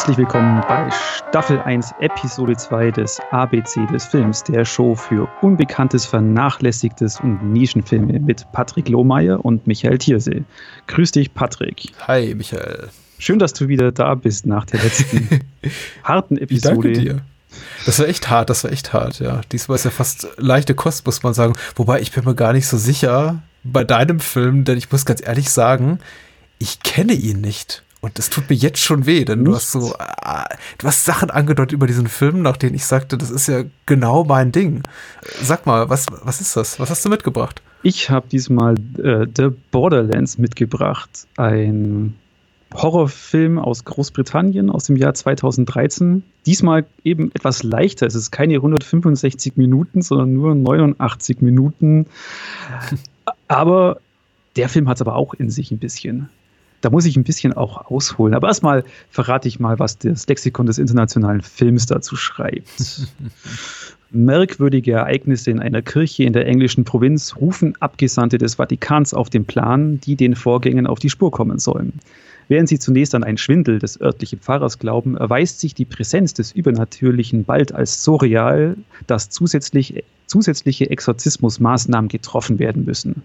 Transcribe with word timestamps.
Herzlich 0.00 0.16
willkommen 0.16 0.64
bei 0.66 0.88
Staffel 1.28 1.60
1, 1.60 1.92
Episode 2.00 2.56
2 2.56 2.90
des 2.90 3.20
ABC 3.32 3.84
des 3.92 4.06
Films, 4.06 4.42
der 4.42 4.64
Show 4.64 4.94
für 4.94 5.28
Unbekanntes, 5.42 6.06
Vernachlässigtes 6.06 7.20
und 7.20 7.52
Nischenfilme 7.52 8.18
mit 8.18 8.50
Patrick 8.52 8.88
Lohmeier 8.88 9.44
und 9.44 9.66
Michael 9.66 9.98
Thiersee. 9.98 10.42
Grüß 10.86 11.12
dich, 11.12 11.34
Patrick. 11.34 11.92
Hi, 12.08 12.34
Michael. 12.34 12.88
Schön, 13.18 13.38
dass 13.38 13.52
du 13.52 13.68
wieder 13.68 13.92
da 13.92 14.14
bist 14.14 14.46
nach 14.46 14.64
der 14.64 14.82
letzten 14.82 15.40
harten 16.02 16.38
Episode. 16.38 16.76
Danke 16.76 16.92
dir. 16.92 17.20
Das 17.84 17.98
war 17.98 18.08
echt 18.08 18.30
hart, 18.30 18.48
das 18.48 18.64
war 18.64 18.72
echt 18.72 18.94
hart, 18.94 19.20
ja. 19.20 19.42
Diesmal 19.52 19.74
ist 19.74 19.84
ja 19.84 19.90
fast 19.90 20.28
leichte 20.38 20.74
Kost, 20.74 21.04
muss 21.04 21.22
man 21.22 21.34
sagen. 21.34 21.52
Wobei 21.76 22.00
ich 22.00 22.10
bin 22.10 22.24
mir 22.24 22.34
gar 22.34 22.54
nicht 22.54 22.68
so 22.68 22.78
sicher 22.78 23.42
bei 23.64 23.84
deinem 23.84 24.20
Film, 24.20 24.64
denn 24.64 24.78
ich 24.78 24.90
muss 24.90 25.04
ganz 25.04 25.20
ehrlich 25.22 25.50
sagen, 25.50 25.98
ich 26.58 26.82
kenne 26.82 27.12
ihn 27.12 27.42
nicht. 27.42 27.82
Und 28.00 28.18
das 28.18 28.30
tut 28.30 28.48
mir 28.48 28.56
jetzt 28.56 28.78
schon 28.78 29.04
weh, 29.04 29.24
denn 29.24 29.44
du 29.44 29.54
hast 29.54 29.72
so, 29.72 29.92
äh, 29.92 30.56
du 30.78 30.86
hast 30.86 31.04
Sachen 31.04 31.30
angedeutet 31.30 31.72
über 31.72 31.86
diesen 31.86 32.08
Film, 32.08 32.40
nach 32.40 32.56
denen 32.56 32.74
ich 32.74 32.86
sagte, 32.86 33.18
das 33.18 33.30
ist 33.30 33.46
ja 33.46 33.64
genau 33.84 34.24
mein 34.24 34.52
Ding. 34.52 34.82
Sag 35.42 35.66
mal, 35.66 35.90
was, 35.90 36.06
was 36.22 36.40
ist 36.40 36.56
das? 36.56 36.80
Was 36.80 36.88
hast 36.88 37.04
du 37.04 37.10
mitgebracht? 37.10 37.60
Ich 37.82 38.08
habe 38.08 38.26
diesmal 38.28 38.74
äh, 38.98 39.26
The 39.36 39.48
Borderlands 39.70 40.38
mitgebracht, 40.38 41.26
ein 41.36 42.14
Horrorfilm 42.72 43.58
aus 43.58 43.84
Großbritannien 43.84 44.70
aus 44.70 44.84
dem 44.84 44.96
Jahr 44.96 45.12
2013. 45.12 46.22
Diesmal 46.46 46.86
eben 47.04 47.30
etwas 47.34 47.62
leichter. 47.62 48.06
Es 48.06 48.14
ist 48.14 48.30
keine 48.30 48.54
165 48.54 49.56
Minuten, 49.56 50.02
sondern 50.02 50.34
nur 50.34 50.54
89 50.54 51.42
Minuten. 51.42 52.06
Aber 53.48 54.00
der 54.56 54.68
Film 54.68 54.88
hat 54.88 54.96
es 54.96 55.02
aber 55.02 55.16
auch 55.16 55.34
in 55.34 55.50
sich 55.50 55.70
ein 55.70 55.78
bisschen. 55.78 56.28
Da 56.80 56.90
muss 56.90 57.04
ich 57.04 57.16
ein 57.16 57.24
bisschen 57.24 57.52
auch 57.52 57.90
ausholen. 57.90 58.34
Aber 58.34 58.48
erstmal 58.48 58.84
verrate 59.10 59.48
ich 59.48 59.60
mal, 59.60 59.78
was 59.78 59.98
das 59.98 60.26
Lexikon 60.26 60.66
des 60.66 60.78
internationalen 60.78 61.42
Films 61.42 61.86
dazu 61.86 62.16
schreibt. 62.16 63.08
Merkwürdige 64.12 64.92
Ereignisse 64.92 65.52
in 65.52 65.60
einer 65.60 65.82
Kirche 65.82 66.24
in 66.24 66.32
der 66.32 66.46
englischen 66.46 66.84
Provinz 66.84 67.36
rufen 67.36 67.74
Abgesandte 67.80 68.38
des 68.38 68.56
Vatikans 68.56 69.14
auf 69.14 69.30
den 69.30 69.44
Plan, 69.44 70.00
die 70.00 70.16
den 70.16 70.34
Vorgängen 70.34 70.88
auf 70.88 70.98
die 70.98 71.10
Spur 71.10 71.30
kommen 71.30 71.60
sollen. 71.60 71.92
Während 72.48 72.68
sie 72.68 72.80
zunächst 72.80 73.14
an 73.14 73.22
einen 73.22 73.38
Schwindel 73.38 73.78
des 73.78 74.00
örtlichen 74.00 74.40
Pfarrers 74.40 74.80
glauben, 74.80 75.16
erweist 75.16 75.60
sich 75.60 75.72
die 75.72 75.84
Präsenz 75.84 76.34
des 76.34 76.50
Übernatürlichen 76.50 77.44
bald 77.44 77.72
als 77.72 78.02
so 78.02 78.16
real, 78.16 78.76
dass 79.06 79.30
zusätzlich, 79.30 80.02
zusätzliche 80.26 80.90
Exorzismusmaßnahmen 80.90 82.08
getroffen 82.08 82.58
werden 82.58 82.84
müssen. 82.84 83.22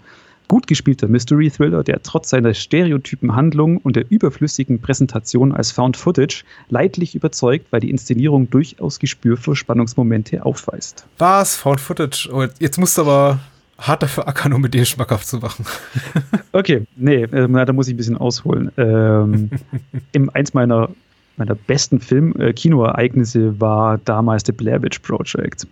Gut 0.47 0.67
gespielter 0.67 1.07
Mystery-Thriller, 1.07 1.83
der 1.83 2.01
trotz 2.03 2.29
seiner 2.29 2.53
stereotypen 2.53 3.35
Handlung 3.35 3.77
und 3.77 3.95
der 3.95 4.09
überflüssigen 4.09 4.79
Präsentation 4.79 5.51
als 5.51 5.71
Found 5.71 5.97
Footage 5.97 6.43
leidlich 6.69 7.15
überzeugt, 7.15 7.67
weil 7.71 7.79
die 7.79 7.89
Inszenierung 7.89 8.49
durchaus 8.49 8.99
Gespür 8.99 9.37
für 9.37 9.55
Spannungsmomente 9.55 10.45
aufweist. 10.45 11.07
Was? 11.17 11.55
Found 11.55 11.79
Footage? 11.79 12.29
Oh, 12.31 12.45
jetzt 12.59 12.77
musst 12.77 12.97
du 12.97 13.01
aber 13.01 13.39
hart 13.77 14.03
dafür 14.03 14.27
ackern, 14.27 14.53
um 14.53 14.61
mit 14.61 14.73
dir 14.73 14.85
schmackhaft 14.85 15.27
zu 15.27 15.37
machen. 15.37 15.65
okay, 16.51 16.85
nee, 16.95 17.23
äh, 17.23 17.65
da 17.65 17.73
muss 17.73 17.87
ich 17.87 17.93
ein 17.93 17.97
bisschen 17.97 18.17
ausholen. 18.17 18.71
Ähm, 18.77 19.49
im, 20.11 20.29
eins 20.29 20.53
meiner, 20.53 20.89
meiner 21.37 21.55
besten 21.55 21.99
Film-Kinoereignisse 21.99 23.39
äh, 23.39 23.59
war 23.59 23.97
damals 23.97 24.43
The 24.45 24.51
Blair 24.51 24.81
Witch 24.81 24.99
Project. 24.99 25.67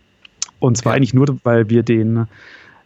Und 0.60 0.78
zwar 0.78 0.94
ja. 0.94 0.98
eigentlich 0.98 1.14
nur, 1.14 1.28
weil 1.44 1.70
wir 1.70 1.84
den 1.84 2.28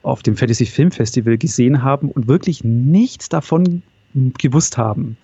auf 0.08 0.24
dem 0.24 0.36
Fantasy 0.36 0.66
Film 0.66 0.92
Festival 0.92 1.38
gesehen 1.38 1.84
haben 1.84 2.10
und 2.10 2.28
wirklich 2.28 2.64
nichts 2.64 3.30
davon 3.30 3.84
gewusst 4.38 4.78
haben. 4.78 5.18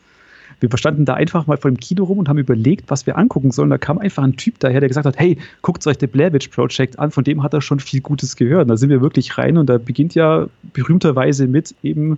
Wir 0.59 0.78
standen 0.78 1.03
da 1.03 1.16
einfach 1.16 1.45
mal 1.45 1.58
vor 1.58 1.72
dem 1.72 1.78
Kino 1.78 2.06
rum 2.06 2.20
und 2.20 2.30
haben 2.30 2.38
überlegt, 2.38 2.90
was 2.90 3.06
wir 3.06 3.17
angucken 3.17 3.52
sollen. 3.52 3.69
Da 3.69 3.78
kam 3.78 3.97
einfach 3.97 4.24
ein 4.24 4.38
Typ 4.38 4.59
daher, 4.59 4.80
der 4.80 4.88
gesagt 4.88 5.06
hat, 5.06 5.19
hey, 5.19 5.38
guckt 5.62 5.85
euch 5.88 5.97
The 6.00 6.07
Blair 6.07 6.31
Witch 6.31 6.47
Project 6.50 7.00
an, 7.00 7.12
von 7.12 7.24
dem 7.24 7.44
hat 7.44 7.53
er 7.53 7.62
schon 7.62 7.80
viel 7.80 8.00
Gutes 8.00 8.35
gehört. 8.35 8.63
Und 8.63 8.68
da 8.69 8.78
sind 8.78 8.90
wir 8.90 9.02
wirklich 9.02 9.38
rein 9.38 9.57
und 9.57 9.68
da 9.68 9.78
beginnt 9.78 10.16
ja 10.16 10.47
berühmterweise 10.74 11.47
mit 11.47 11.75
eben, 11.84 12.18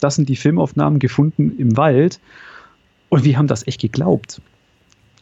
das 0.00 0.14
sind 0.14 0.28
die 0.28 0.36
Filmaufnahmen 0.36 0.98
gefunden 0.98 1.56
im 1.58 1.76
Wald. 1.76 2.20
Und 3.10 3.24
wir 3.24 3.36
haben 3.36 3.48
das 3.48 3.66
echt 3.66 3.80
geglaubt. 3.80 4.40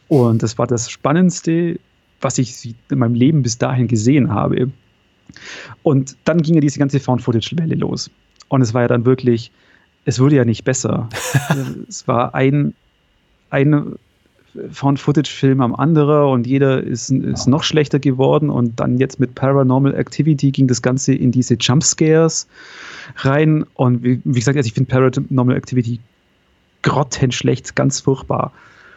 Und 0.07 0.41
das 0.41 0.57
war 0.57 0.67
das 0.67 0.89
Spannendste, 0.89 1.79
was 2.21 2.37
ich 2.37 2.75
in 2.89 2.99
meinem 2.99 3.15
Leben 3.15 3.43
bis 3.43 3.57
dahin 3.57 3.87
gesehen 3.87 4.31
habe. 4.31 4.69
Und 5.83 6.15
dann 6.25 6.41
ging 6.41 6.55
ja 6.55 6.61
diese 6.61 6.79
ganze 6.79 6.99
Found-Footage-Welle 6.99 7.75
los. 7.75 8.09
Und 8.49 8.61
es 8.61 8.73
war 8.73 8.83
ja 8.83 8.87
dann 8.87 9.05
wirklich, 9.05 9.51
es 10.05 10.19
wurde 10.19 10.35
ja 10.35 10.45
nicht 10.45 10.63
besser. 10.63 11.09
es 11.87 12.07
war 12.07 12.35
ein, 12.35 12.73
ein 13.49 13.95
Found-Footage-Film 14.71 15.61
am 15.61 15.75
anderen 15.75 16.31
und 16.31 16.47
jeder 16.47 16.83
ist, 16.83 17.09
ist 17.09 17.47
noch 17.47 17.63
schlechter 17.63 17.99
geworden. 17.99 18.49
Und 18.49 18.79
dann 18.79 18.97
jetzt 18.97 19.19
mit 19.19 19.35
Paranormal 19.35 19.95
Activity 19.95 20.51
ging 20.51 20.67
das 20.67 20.81
Ganze 20.81 21.13
in 21.13 21.31
diese 21.31 21.55
Jumpscares 21.55 22.47
rein. 23.17 23.65
Und 23.73 24.03
wie, 24.03 24.21
wie 24.23 24.39
gesagt, 24.39 24.57
also 24.57 24.67
ich 24.67 24.73
finde 24.73 24.91
Paranormal 24.91 25.55
Activity 25.55 25.99
grottenschlecht, 26.83 27.75
ganz 27.75 28.01
furchtbar. 28.01 28.51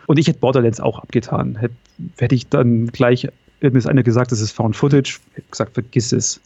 Und 0.07 0.19
ich 0.19 0.27
hätte 0.29 0.41
Borderlands 0.41 0.81
auch 0.81 0.99
abgetan. 0.99 1.57
Hätte, 1.57 1.75
hätte 2.19 2.35
ich 2.35 2.49
dann 2.49 2.89
gleich 2.89 3.29
mir 3.61 3.77
ist 3.77 3.87
einer 3.87 4.03
gesagt, 4.03 4.33
das 4.33 4.41
ist 4.41 4.53
Found 4.53 4.77
Footage. 4.77 5.19
Ich 5.35 5.37
habe 5.37 5.51
gesagt, 5.51 5.75
vergiss 5.75 6.13
es. 6.13 6.41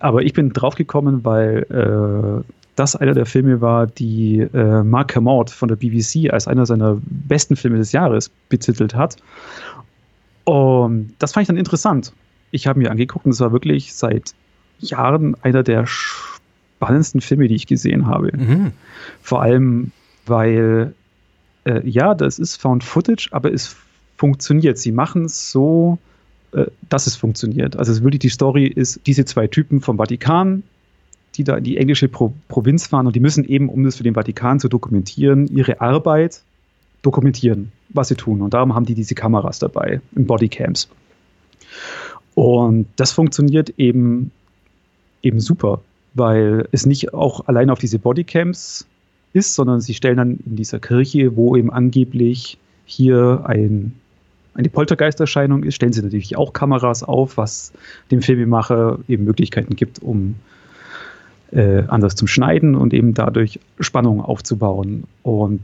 Aber 0.00 0.22
ich 0.22 0.32
bin 0.32 0.52
draufgekommen, 0.52 1.24
weil 1.24 1.66
äh, 1.70 2.44
das 2.76 2.94
einer 2.94 3.14
der 3.14 3.26
Filme 3.26 3.60
war, 3.60 3.86
die 3.86 4.40
äh, 4.40 4.82
Mark 4.82 5.08
Kermode 5.08 5.52
von 5.52 5.68
der 5.68 5.76
BBC 5.76 6.32
als 6.32 6.46
einer 6.46 6.66
seiner 6.66 6.98
besten 7.02 7.56
Filme 7.56 7.78
des 7.78 7.92
Jahres 7.92 8.30
betitelt 8.48 8.94
hat. 8.94 9.16
Und 10.44 11.14
das 11.18 11.32
fand 11.32 11.42
ich 11.42 11.48
dann 11.48 11.56
interessant. 11.56 12.12
Ich 12.50 12.66
habe 12.66 12.78
mir 12.78 12.90
angeguckt 12.90 13.26
und 13.26 13.32
es 13.32 13.40
war 13.40 13.52
wirklich 13.52 13.94
seit 13.94 14.34
Jahren 14.78 15.36
einer 15.42 15.62
der 15.62 15.86
spannendsten 15.86 17.20
Filme, 17.20 17.48
die 17.48 17.56
ich 17.56 17.66
gesehen 17.66 18.06
habe. 18.06 18.30
Mhm. 18.36 18.72
Vor 19.22 19.42
allem, 19.42 19.90
weil, 20.26 20.94
äh, 21.64 21.86
ja, 21.86 22.14
das 22.14 22.38
ist 22.38 22.56
Found 22.56 22.84
Footage, 22.84 23.28
aber 23.32 23.52
es 23.52 23.76
funktioniert. 24.16 24.78
Sie 24.78 24.92
machen 24.92 25.24
es 25.24 25.50
so 25.50 25.98
äh, 26.52 26.66
dass 26.88 27.06
es 27.06 27.16
funktioniert. 27.16 27.76
Also 27.76 28.02
wirklich 28.02 28.20
die 28.20 28.28
Story 28.28 28.66
ist, 28.66 29.00
diese 29.06 29.24
zwei 29.24 29.46
Typen 29.46 29.80
vom 29.80 29.98
Vatikan, 29.98 30.62
die 31.34 31.44
da 31.44 31.56
in 31.56 31.64
die 31.64 31.76
englische 31.76 32.08
Pro 32.08 32.32
Provinz 32.48 32.86
fahren 32.86 33.06
und 33.06 33.14
die 33.14 33.20
müssen 33.20 33.44
eben, 33.44 33.68
um 33.68 33.84
das 33.84 33.96
für 33.96 34.02
den 34.02 34.14
Vatikan 34.14 34.58
zu 34.58 34.68
dokumentieren, 34.68 35.46
ihre 35.46 35.80
Arbeit 35.80 36.42
dokumentieren, 37.02 37.70
was 37.90 38.08
sie 38.08 38.16
tun. 38.16 38.42
Und 38.42 38.54
darum 38.54 38.74
haben 38.74 38.86
die 38.86 38.94
diese 38.94 39.14
Kameras 39.14 39.58
dabei, 39.58 40.00
in 40.16 40.26
Bodycams. 40.26 40.88
Und 42.34 42.86
das 42.96 43.12
funktioniert 43.12 43.74
eben, 43.78 44.30
eben 45.22 45.40
super, 45.40 45.80
weil 46.14 46.68
es 46.72 46.86
nicht 46.86 47.14
auch 47.14 47.46
allein 47.46 47.70
auf 47.70 47.78
diese 47.78 47.98
Bodycams 47.98 48.86
ist, 49.32 49.54
sondern 49.54 49.80
sie 49.80 49.94
stellen 49.94 50.16
dann 50.16 50.38
in 50.46 50.56
dieser 50.56 50.80
Kirche, 50.80 51.36
wo 51.36 51.56
eben 51.56 51.70
angeblich 51.70 52.58
hier 52.84 53.42
ein 53.44 53.92
eine 54.58 54.68
Poltergeisterscheinung 54.68 55.62
ist, 55.62 55.76
stellen 55.76 55.92
sie 55.92 56.02
natürlich 56.02 56.36
auch 56.36 56.52
Kameras 56.52 57.04
auf, 57.04 57.36
was 57.36 57.72
dem 58.10 58.22
Filmemacher 58.22 58.98
eben 59.06 59.22
Möglichkeiten 59.24 59.76
gibt, 59.76 60.02
um 60.02 60.34
äh, 61.52 61.84
anders 61.86 62.16
zum 62.16 62.26
Schneiden 62.26 62.74
und 62.74 62.92
eben 62.92 63.14
dadurch 63.14 63.60
Spannung 63.78 64.20
aufzubauen. 64.20 65.04
Und 65.22 65.60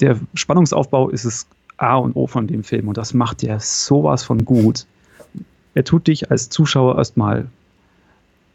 der 0.00 0.18
Spannungsaufbau 0.34 1.08
ist 1.08 1.24
es 1.24 1.46
A 1.76 1.94
und 1.96 2.16
O 2.16 2.26
von 2.26 2.48
dem 2.48 2.64
Film 2.64 2.88
und 2.88 2.96
das 2.96 3.14
macht 3.14 3.44
er 3.44 3.60
sowas 3.60 4.24
von 4.24 4.44
gut. 4.44 4.86
Er 5.74 5.84
tut 5.84 6.08
dich 6.08 6.32
als 6.32 6.48
Zuschauer 6.48 6.98
erstmal 6.98 7.46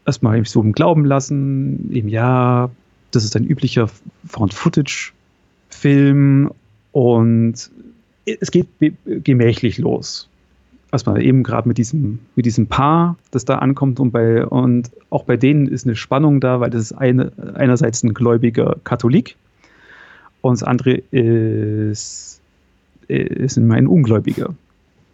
erstmal 0.04 0.44
so 0.44 0.60
im 0.60 0.72
Glauben 0.72 1.06
lassen, 1.06 1.90
eben 1.92 2.10
ja, 2.10 2.68
das 3.10 3.24
ist 3.24 3.34
ein 3.36 3.44
üblicher 3.44 3.88
Found-Footage-Film 4.26 6.50
und 6.92 7.70
es 8.26 8.50
geht 8.50 8.66
gemächlich 9.04 9.78
los. 9.78 10.28
Erstmal 10.92 11.22
eben 11.22 11.42
gerade 11.42 11.68
mit 11.68 11.78
diesem, 11.78 12.20
mit 12.36 12.46
diesem 12.46 12.66
Paar, 12.66 13.16
das 13.30 13.44
da 13.44 13.58
ankommt 13.58 14.00
und 14.00 14.10
bei 14.12 14.46
und 14.46 14.90
auch 15.10 15.24
bei 15.24 15.36
denen 15.36 15.66
ist 15.66 15.84
eine 15.84 15.96
Spannung 15.96 16.40
da, 16.40 16.60
weil 16.60 16.70
das 16.70 16.82
ist 16.82 16.92
eine, 16.92 17.32
einerseits 17.54 18.02
ein 18.02 18.14
gläubiger 18.14 18.76
Katholik 18.84 19.36
und 20.40 20.60
das 20.60 20.62
andere 20.62 21.02
ist, 21.10 22.40
ist 23.08 23.56
ein 23.56 23.86
Ungläubiger. 23.86 24.54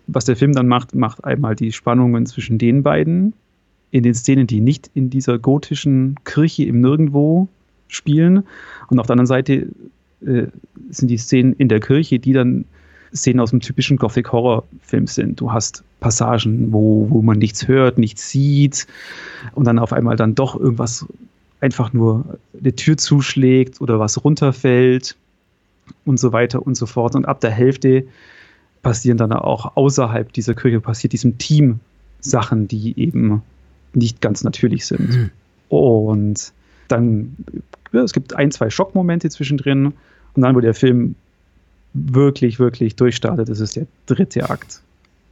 Was 0.06 0.25
der 0.25 0.37
Film 0.37 0.53
dann 0.53 0.69
macht, 0.69 0.94
macht 0.94 1.25
einmal 1.25 1.55
die 1.55 1.73
Spannungen 1.73 2.26
zwischen 2.26 2.59
den 2.59 2.82
beiden 2.82 3.32
in 3.91 4.03
den 4.03 4.14
Szenen, 4.14 4.47
die 4.47 4.61
nicht 4.61 4.91
in 4.94 5.11
dieser 5.11 5.38
gotischen 5.38 6.17
Kirche 6.25 6.64
im 6.64 6.81
Nirgendwo 6.81 7.49
spielen. 7.88 8.44
Und 8.88 8.99
auf 8.99 9.06
der 9.06 9.14
anderen 9.14 9.26
Seite 9.26 9.69
äh, 10.25 10.47
sind 10.91 11.09
die 11.09 11.19
Szenen 11.19 11.55
in 11.55 11.69
der 11.69 11.81
Kirche, 11.81 12.19
die 12.19 12.32
dann 12.32 12.64
Szenen 13.14 13.41
aus 13.41 13.50
dem 13.50 13.61
typischen 13.61 13.97
Gothic-Horror-Film 13.97 15.06
sind. 15.06 15.41
Du 15.41 15.53
hast 15.53 15.85
Passagen, 16.00 16.73
wo, 16.73 17.06
wo 17.11 17.23
man 17.23 17.38
nichts 17.38 17.69
hört, 17.69 17.99
nichts 17.99 18.31
sieht 18.31 18.87
und 19.55 19.67
dann 19.67 19.79
auf 19.79 19.93
einmal 19.93 20.17
dann 20.17 20.35
doch 20.35 20.59
irgendwas 20.59 21.06
einfach 21.61 21.93
nur 21.93 22.38
eine 22.59 22.75
Tür 22.75 22.97
zuschlägt 22.97 23.81
oder 23.81 24.00
was 24.00 24.25
runterfällt 24.25 25.17
und 26.05 26.19
so 26.19 26.32
weiter 26.32 26.64
und 26.67 26.76
so 26.76 26.87
fort. 26.87 27.14
Und 27.14 27.25
ab 27.25 27.41
der 27.41 27.50
Hälfte 27.50 28.05
passieren 28.82 29.19
dann 29.19 29.32
auch 29.32 29.76
außerhalb 29.76 30.32
dieser 30.32 30.55
Kirche, 30.55 30.81
passiert 30.81 31.12
diesem 31.12 31.38
Team 31.38 31.81
Sachen, 32.20 32.67
die 32.69 32.99
eben 32.99 33.43
nicht 33.94 34.20
ganz 34.20 34.43
natürlich 34.43 34.87
sind. 34.87 35.11
Mhm. 35.11 35.31
Und 35.69 36.53
dann, 36.88 37.37
ja, 37.93 38.03
es 38.03 38.12
gibt 38.12 38.35
ein, 38.35 38.50
zwei 38.50 38.70
Schockmomente 38.70 39.31
zwischendrin 39.31 39.93
und 40.35 40.43
dann, 40.43 40.55
wo 40.55 40.61
der 40.61 40.75
Film 40.75 41.14
wirklich, 41.94 42.58
wirklich 42.58 42.96
durchstartet, 42.96 43.48
das 43.48 43.60
ist 43.60 43.76
der 43.76 43.86
dritte 44.06 44.48
Akt. 44.48 44.80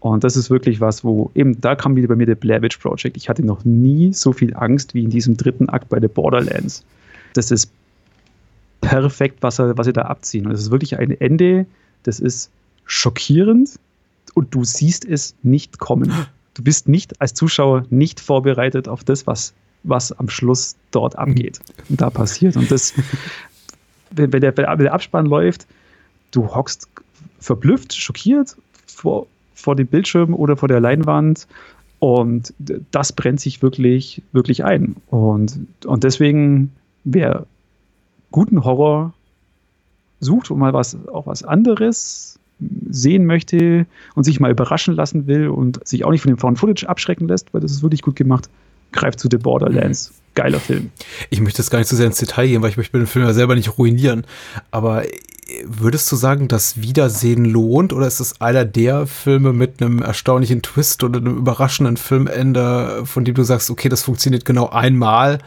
Und 0.01 0.25
das 0.25 0.37
ist 0.37 0.49
wirklich 0.49 0.81
was, 0.81 1.05
wo 1.05 1.31
eben, 1.35 1.61
da 1.61 1.75
kam 1.75 1.95
wieder 1.95 2.09
bei 2.09 2.17
mir 2.17 2.27
der 2.27 2.35
Blair 2.35 2.63
Witch 2.63 2.79
Project. 2.79 3.17
Ich 3.17 3.29
hatte 3.29 3.45
noch 3.45 3.65
nie 3.65 4.13
so 4.15 4.33
viel 4.33 4.55
Angst 4.57 4.95
wie 4.95 5.05
in 5.05 5.11
diesem 5.11 5.37
dritten 5.37 5.69
Akt 5.69 5.91
bei 5.91 6.01
The 6.01 6.09
Borderlands. 6.09 6.85
Das 7.35 7.51
ist 7.51 7.71
perfekt, 8.81 9.39
was, 9.43 9.59
er, 9.59 9.77
was 9.77 9.87
sie 9.87 9.93
da 9.93 10.03
abziehen. 10.03 10.47
Und 10.47 10.53
es 10.53 10.63
ist 10.63 10.71
wirklich 10.71 10.99
ein 10.99 11.11
Ende, 11.11 11.67
das 12.03 12.19
ist 12.19 12.51
schockierend 12.87 13.79
und 14.35 14.55
du 14.55 14.65
siehst 14.65 15.05
es 15.05 15.35
nicht 15.43 15.79
kommen. 15.79 16.13
Du 16.55 16.63
bist 16.63 16.89
nicht 16.89 17.21
als 17.21 17.35
Zuschauer 17.35 17.85
nicht 17.91 18.21
vorbereitet 18.21 18.89
auf 18.89 19.05
das, 19.05 19.27
was, 19.27 19.53
was 19.83 20.13
am 20.13 20.29
Schluss 20.31 20.77
dort 20.91 21.17
abgeht 21.17 21.61
und 21.89 22.01
da 22.01 22.11
passiert. 22.11 22.57
Und 22.57 22.71
das, 22.71 22.95
wenn 24.11 24.31
der, 24.31 24.57
wenn 24.57 24.79
der 24.79 24.95
Abspann 24.95 25.27
läuft, 25.27 25.67
du 26.31 26.55
hockst 26.55 26.89
verblüfft, 27.39 27.95
schockiert 27.95 28.57
vor, 28.87 29.27
vor 29.55 29.77
dem 29.77 29.87
Bildschirm 29.87 30.35
oder 30.35 30.57
vor 30.57 30.69
der 30.69 30.81
Leinwand. 30.81 31.47
Und 31.99 32.55
das 32.59 33.13
brennt 33.13 33.41
sich 33.41 33.63
wirklich, 33.63 34.23
wirklich 34.33 34.65
ein. 34.65 34.97
Und, 35.09 35.61
und 35.85 36.03
deswegen, 36.03 36.73
wer 37.05 37.47
guten 38.31 38.65
Horror 38.65 39.13
sucht 40.21 40.51
und 40.51 40.59
mal 40.59 40.73
was, 40.73 40.97
auch 41.09 41.27
was 41.27 41.43
anderes 41.43 42.39
sehen 42.91 43.27
möchte 43.27 43.87
und 44.15 44.25
sich 44.25 44.41
mal 44.41 44.51
überraschen 44.51 44.95
lassen 44.95 45.27
will 45.27 45.49
und 45.49 45.87
sich 45.87 46.05
auch 46.05 46.11
nicht 46.11 46.23
von 46.23 46.33
dem 46.33 46.39
Found 46.39 46.59
Footage 46.59 46.89
abschrecken 46.89 47.27
lässt, 47.29 47.53
weil 47.53 47.61
das 47.61 47.73
ist 47.73 47.83
wirklich 47.83 48.03
gut 48.03 48.17
gemacht, 48.17 48.49
greift 48.93 49.21
zu 49.21 49.29
The 49.31 49.39
Borderlands. 49.39 50.13
Geiler 50.35 50.61
Film. 50.61 50.91
Ich 51.31 51.41
möchte 51.41 51.61
jetzt 51.61 51.71
gar 51.71 51.79
nicht 51.79 51.89
so 51.89 51.97
sehr 51.97 52.07
ins 52.07 52.19
Detail 52.19 52.47
gehen, 52.47 52.63
weil 52.63 52.71
ich 52.71 52.77
möchte 52.77 52.97
den 52.97 53.07
Film 53.07 53.25
ja 53.25 53.33
selber 53.33 53.57
nicht 53.57 53.79
ruinieren. 53.79 54.25
Aber 54.71 55.03
würdest 55.65 56.11
du 56.11 56.17
sagen, 56.17 56.49
das 56.49 56.81
Wiedersehen 56.81 57.45
lohnt 57.45 57.93
oder 57.93 58.07
ist 58.07 58.21
es 58.21 58.41
einer 58.41 58.65
der 58.65 59.07
Filme 59.07 59.53
mit 59.53 59.83
einem 59.83 60.03
erstaunlichen 60.03 60.63
Twist 60.63 61.05
oder 61.05 61.19
einem 61.19 61.37
überraschenden 61.37 61.97
Filmende, 61.97 63.03
von 63.05 63.25
dem 63.25 63.35
du 63.35 63.43
sagst, 63.43 63.71
okay, 63.71 63.89
das 63.89 64.03
funktioniert 64.03 64.45
genau 64.45 64.69
einmal 64.69 65.39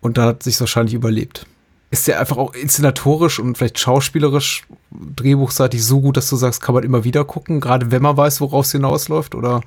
und 0.00 0.18
dann 0.18 0.26
hat 0.26 0.42
sich 0.42 0.58
wahrscheinlich 0.60 0.94
überlebt? 0.94 1.46
Ist 1.90 2.08
der 2.08 2.18
einfach 2.20 2.36
auch 2.36 2.54
inszenatorisch 2.54 3.38
und 3.38 3.56
vielleicht 3.56 3.78
schauspielerisch, 3.78 4.64
drehbuchseitig 4.90 5.84
so 5.84 6.00
gut, 6.00 6.16
dass 6.16 6.28
du 6.28 6.36
sagst, 6.36 6.60
kann 6.60 6.74
man 6.74 6.84
immer 6.84 7.04
wieder 7.04 7.24
gucken, 7.24 7.60
gerade 7.60 7.90
wenn 7.90 8.02
man 8.02 8.16
weiß, 8.16 8.40
woraus 8.40 8.66
es 8.66 8.72
hinausläuft 8.72 9.34
oder? 9.34 9.60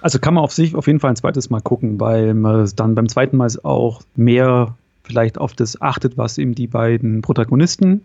Also 0.00 0.18
kann 0.18 0.34
man 0.34 0.44
auf 0.44 0.52
sich 0.52 0.74
auf 0.74 0.86
jeden 0.86 1.00
Fall 1.00 1.10
ein 1.10 1.16
zweites 1.16 1.50
Mal 1.50 1.60
gucken, 1.60 1.98
weil 1.98 2.34
man 2.34 2.70
dann 2.76 2.94
beim 2.94 3.08
zweiten 3.08 3.36
Mal 3.36 3.50
auch 3.62 4.02
mehr 4.16 4.74
vielleicht 5.02 5.38
auf 5.38 5.54
das 5.54 5.80
achtet, 5.80 6.16
was 6.16 6.38
eben 6.38 6.54
die 6.54 6.66
beiden 6.66 7.22
Protagonisten 7.22 8.02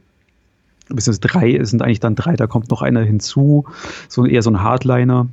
beziehungsweise 0.90 1.22
drei, 1.22 1.56
es 1.56 1.70
sind 1.70 1.82
eigentlich 1.82 2.00
dann 2.00 2.16
drei, 2.16 2.36
da 2.36 2.48
kommt 2.48 2.70
noch 2.70 2.82
einer 2.82 3.02
hinzu, 3.02 3.66
so 4.08 4.26
eher 4.26 4.42
so 4.42 4.50
ein 4.50 4.62
Hardliner, 4.62 5.28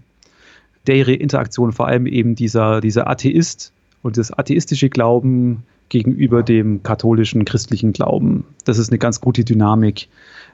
der 0.86 0.96
ihre 0.96 1.14
Interaktion, 1.14 1.72
vor 1.72 1.88
allem 1.88 2.06
eben 2.06 2.34
dieser, 2.34 2.80
dieser 2.80 3.08
Atheist 3.08 3.72
und 4.02 4.16
das 4.16 4.32
atheistische 4.32 4.88
Glauben 4.88 5.64
gegenüber 5.88 6.42
dem 6.42 6.82
katholischen, 6.82 7.44
christlichen 7.44 7.92
Glauben. 7.92 8.44
Das 8.64 8.78
ist 8.78 8.90
eine 8.90 8.98
ganz 8.98 9.20
gute 9.20 9.44
Dynamik, 9.44 10.08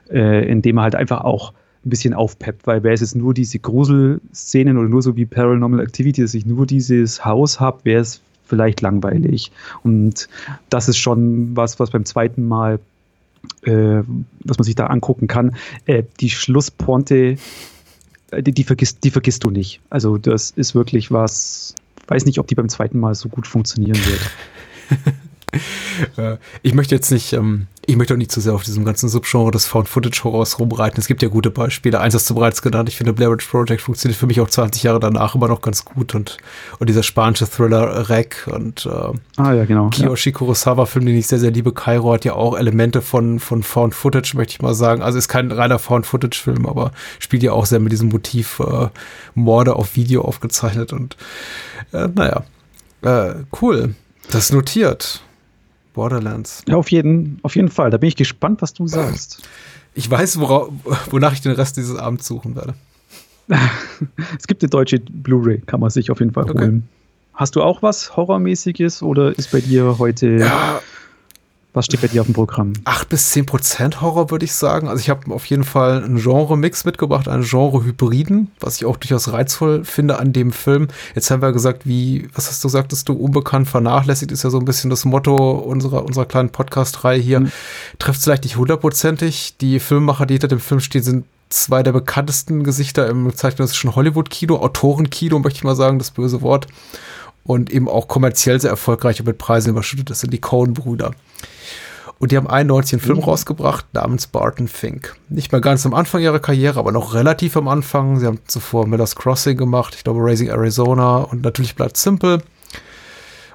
äh, 0.09 0.47
indem 0.47 0.75
man 0.75 0.85
halt 0.85 0.95
einfach 0.95 1.21
auch 1.21 1.53
ein 1.85 1.89
bisschen 1.89 2.13
aufpeppt, 2.13 2.65
weil 2.65 2.83
wäre 2.83 2.93
es 2.93 3.01
jetzt 3.01 3.15
nur 3.15 3.33
diese 3.33 3.59
Gruselszenen 3.59 4.77
oder 4.77 4.87
nur 4.87 5.01
so 5.01 5.15
wie 5.15 5.25
Paranormal 5.25 5.81
Activity, 5.81 6.21
dass 6.21 6.33
ich 6.33 6.45
nur 6.45 6.65
dieses 6.65 7.25
Haus 7.25 7.59
habe, 7.59 7.79
wäre 7.83 8.01
es 8.01 8.21
vielleicht 8.45 8.81
langweilig. 8.81 9.51
Und 9.83 10.29
das 10.69 10.87
ist 10.87 10.97
schon 10.97 11.55
was, 11.55 11.79
was 11.79 11.91
beim 11.91 12.05
zweiten 12.05 12.47
Mal 12.47 12.79
äh, 13.63 14.03
was 14.43 14.57
man 14.57 14.63
sich 14.63 14.75
da 14.75 14.87
angucken 14.87 15.27
kann. 15.27 15.55
Äh, 15.85 16.03
die 16.19 16.29
Schlussponte, 16.29 17.37
äh, 18.31 18.43
die, 18.43 18.51
die, 18.51 18.63
vergisst, 18.63 19.03
die 19.03 19.11
vergisst 19.11 19.43
du 19.43 19.49
nicht. 19.49 19.81
Also 19.89 20.17
das 20.17 20.51
ist 20.51 20.75
wirklich 20.75 21.11
was, 21.11 21.75
weiß 22.07 22.25
nicht, 22.25 22.39
ob 22.39 22.47
die 22.47 22.55
beim 22.55 22.69
zweiten 22.69 22.99
Mal 22.99 23.15
so 23.15 23.29
gut 23.29 23.47
funktionieren 23.47 23.99
wird. 24.05 25.61
Äh, 26.17 26.37
ich 26.61 26.73
möchte 26.73 26.95
jetzt 26.95 27.11
nicht, 27.11 27.33
ähm, 27.33 27.67
ich 27.85 27.97
möchte 27.97 28.13
auch 28.13 28.17
nicht 28.17 28.31
zu 28.31 28.39
sehr 28.39 28.53
auf 28.53 28.63
diesem 28.63 28.85
ganzen 28.85 29.09
Subgenre 29.09 29.51
des 29.51 29.65
Found-Footage-Horrors 29.65 30.59
rumreiten. 30.59 30.99
Es 30.99 31.07
gibt 31.07 31.21
ja 31.21 31.29
gute 31.29 31.51
Beispiele. 31.51 31.99
Eins 31.99 32.15
hast 32.15 32.29
du 32.29 32.35
bereits 32.35 32.61
genannt. 32.61 32.89
Ich 32.89 32.97
finde, 32.97 33.13
Blair 33.13 33.31
Witch 33.31 33.45
Project 33.45 33.81
funktioniert 33.81 34.17
für 34.17 34.27
mich 34.27 34.39
auch 34.39 34.49
20 34.49 34.83
Jahre 34.83 34.99
danach 34.99 35.35
immer 35.35 35.47
noch 35.47 35.61
ganz 35.61 35.83
gut. 35.85 36.15
Und, 36.15 36.37
und 36.79 36.89
dieser 36.89 37.03
spanische 37.03 37.49
Thriller 37.49 38.09
Rec 38.09 38.47
und 38.51 38.85
äh, 38.85 38.89
ah, 39.37 39.53
ja, 39.53 39.65
genau, 39.65 39.89
Kiyoshi 39.89 40.29
ja. 40.29 40.37
Kurosawa-Film, 40.37 41.05
den 41.05 41.17
ich 41.17 41.27
sehr, 41.27 41.39
sehr 41.39 41.51
liebe, 41.51 41.73
Kairo, 41.73 42.13
hat 42.13 42.25
ja 42.25 42.33
auch 42.33 42.57
Elemente 42.57 43.01
von, 43.01 43.39
von 43.39 43.63
Found-Footage, 43.63 44.35
möchte 44.35 44.53
ich 44.53 44.61
mal 44.61 44.73
sagen. 44.73 45.01
Also 45.01 45.17
ist 45.17 45.27
kein 45.27 45.51
reiner 45.51 45.79
Found-Footage-Film, 45.79 46.65
aber 46.65 46.91
spielt 47.19 47.43
ja 47.43 47.51
auch 47.51 47.65
sehr 47.65 47.79
mit 47.79 47.91
diesem 47.91 48.09
Motiv 48.09 48.59
äh, 48.59 48.87
Morde 49.35 49.75
auf 49.75 49.95
Video 49.95 50.23
aufgezeichnet. 50.23 50.93
Und 50.93 51.17
äh, 51.91 52.07
naja, 52.07 52.43
äh, 53.01 53.35
cool. 53.61 53.95
Das 54.31 54.51
notiert. 54.51 55.21
Borderlands. 55.93 56.63
Ja, 56.67 56.75
auf 56.75 56.91
jeden, 56.91 57.39
auf 57.43 57.55
jeden 57.55 57.69
Fall. 57.69 57.89
Da 57.89 57.97
bin 57.97 58.09
ich 58.09 58.15
gespannt, 58.15 58.61
was 58.61 58.73
du 58.73 58.87
sagst. 58.87 59.41
Ich 59.93 60.09
weiß, 60.09 60.39
wora, 60.39 60.69
wonach 61.09 61.33
ich 61.33 61.41
den 61.41 61.51
Rest 61.51 61.77
dieses 61.77 61.95
Abends 61.95 62.27
suchen 62.27 62.55
werde. 62.55 62.73
es 64.37 64.47
gibt 64.47 64.63
eine 64.63 64.69
deutsche 64.69 64.99
Blu-ray, 64.99 65.59
kann 65.65 65.79
man 65.79 65.89
sich 65.89 66.09
auf 66.09 66.19
jeden 66.19 66.33
Fall 66.33 66.49
okay. 66.49 66.59
holen. 66.59 66.89
Hast 67.33 67.55
du 67.55 67.63
auch 67.63 67.81
was 67.81 68.15
Horrormäßiges 68.15 69.01
oder 69.01 69.37
ist 69.37 69.51
bei 69.51 69.59
dir 69.59 69.97
heute 69.97 70.37
ja, 70.37 70.81
was 71.73 71.85
steht 71.85 72.01
bei 72.01 72.07
dir 72.07 72.21
auf 72.21 72.27
dem 72.27 72.33
Programm? 72.33 72.73
8 72.85 73.09
bis 73.09 73.31
10 73.31 73.47
Prozent 73.47 74.01
Horror, 74.01 74.29
würde 74.29 74.45
ich 74.45 74.53
sagen. 74.53 74.87
Also 74.87 75.01
ich 75.01 75.09
habe 75.09 75.33
auf 75.33 75.45
jeden 75.45 75.63
Fall 75.63 76.03
einen 76.03 76.17
Genre-Mix 76.17 76.85
mitgebracht, 76.85 77.27
einen 77.27 77.43
Genre-Hybriden, 77.43 78.51
was 78.59 78.77
ich 78.77 78.85
auch 78.85 78.97
durchaus 78.97 79.33
reizvoll 79.33 79.83
finde 79.83 80.19
an 80.19 80.33
dem 80.33 80.51
Film. 80.51 80.87
Jetzt 81.15 81.31
haben 81.31 81.41
wir 81.41 81.51
gesagt, 81.51 81.87
wie, 81.87 82.29
was 82.35 82.47
hast 82.47 82.63
du 82.63 82.67
gesagt, 82.67 82.91
dass 82.91 83.03
du 83.03 83.13
unbekannt 83.13 83.67
vernachlässigt, 83.67 84.31
ist 84.31 84.43
ja 84.43 84.51
so 84.51 84.59
ein 84.59 84.65
bisschen 84.65 84.91
das 84.91 85.03
Motto 85.03 85.35
unserer, 85.35 86.05
unserer 86.05 86.25
kleinen 86.25 86.49
Podcast-Reihe 86.49 87.19
hier. 87.19 87.39
Mhm. 87.39 87.51
Trifft 87.97 88.19
es 88.19 88.25
vielleicht 88.25 88.43
nicht 88.43 88.57
hundertprozentig. 88.57 89.57
Die 89.57 89.79
Filmemacher, 89.79 90.27
die 90.27 90.35
hinter 90.35 90.47
dem 90.47 90.59
Film 90.59 90.79
stehen, 90.79 91.03
sind 91.03 91.25
zwei 91.49 91.83
der 91.83 91.91
bekanntesten 91.91 92.63
Gesichter 92.63 93.07
im 93.07 93.33
zeitgenössischen 93.35 93.95
Hollywood-Kino, 93.95 94.57
Autorenkino, 94.57 95.39
möchte 95.39 95.57
ich 95.57 95.63
mal 95.63 95.75
sagen, 95.75 95.99
das 95.99 96.11
böse 96.11 96.41
Wort. 96.41 96.67
Und 97.43 97.69
eben 97.71 97.89
auch 97.89 98.07
kommerziell 98.07 98.59
sehr 98.61 98.69
erfolgreich 98.69 99.19
und 99.19 99.25
mit 99.27 99.37
Preisen 99.37 99.71
überschüttet. 99.71 100.09
Das 100.09 100.21
sind 100.21 100.31
die 100.31 100.39
Coen-Brüder. 100.39 101.11
Und 102.19 102.31
die 102.31 102.37
haben 102.37 102.47
91 102.47 102.93
einen 102.93 103.01
Film 103.01 103.17
mhm. 103.17 103.25
rausgebracht 103.25 103.85
namens 103.93 104.27
Barton 104.27 104.69
Fink. 104.69 105.15
Nicht 105.27 105.51
mal 105.51 105.59
ganz 105.59 105.85
am 105.85 105.93
Anfang 105.93 106.21
ihrer 106.21 106.39
Karriere, 106.39 106.79
aber 106.79 106.93
noch 106.93 107.13
relativ 107.13 107.57
am 107.57 107.67
Anfang. 107.67 108.17
Sie 108.19 108.25
haben 108.25 108.39
zuvor 108.47 108.87
Miller's 108.87 109.17
Crossing 109.17 109.57
gemacht, 109.57 109.95
ich 109.97 110.05
glaube 110.05 110.21
Raising 110.21 110.47
Arizona 110.47 111.17
und 111.17 111.43
natürlich 111.43 111.75
Blood 111.75 111.97
Simple. 111.97 112.41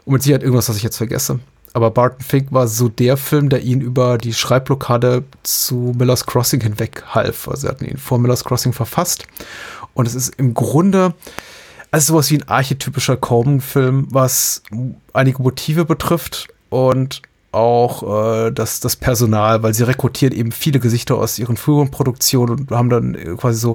Und 0.05 0.13
mit 0.13 0.23
Sicherheit 0.23 0.43
irgendwas, 0.43 0.69
was 0.69 0.77
ich 0.77 0.83
jetzt 0.83 0.99
vergesse. 0.99 1.41
Aber 1.73 1.91
Barton 1.91 2.21
Fink 2.21 2.53
war 2.53 2.67
so 2.67 2.89
der 2.89 3.17
Film, 3.17 3.49
der 3.49 3.63
ihn 3.63 3.81
über 3.81 4.19
die 4.19 4.35
Schreibblockade 4.35 5.25
zu 5.43 5.95
Miller's 5.97 6.27
Crossing 6.27 6.61
hinweg 6.61 7.05
half. 7.07 7.49
Also 7.49 7.63
sie 7.63 7.69
hatten 7.69 7.85
ihn 7.85 7.99
vor 7.99 8.19
Miller's 8.19 8.45
Crossing 8.45 8.73
verfasst. 8.73 9.27
Und 9.95 10.07
es 10.07 10.15
ist 10.15 10.35
im 10.37 10.55
Grunde 10.55 11.15
also 11.91 12.13
sowas 12.13 12.31
wie 12.31 12.39
ein 12.39 12.49
archetypischer 12.49 13.17
Coleman-Film, 13.17 14.09
was 14.11 14.63
einige 15.13 15.43
Motive 15.43 15.85
betrifft 15.85 16.49
und 16.71 17.23
auch 17.51 18.03
äh, 18.47 18.51
das, 18.53 18.81
das 18.81 18.97
Personal, 18.97 19.63
weil 19.63 19.73
sie 19.73 19.87
rekrutieren 19.87 20.35
eben 20.35 20.53
viele 20.53 20.81
Gesichter 20.81 21.17
aus 21.17 21.39
ihren 21.39 21.57
früheren 21.57 21.91
Produktionen 21.91 22.61
und 22.61 22.71
haben 22.71 22.91
dann 22.91 23.15
äh, 23.15 23.35
quasi 23.37 23.59
so 23.59 23.73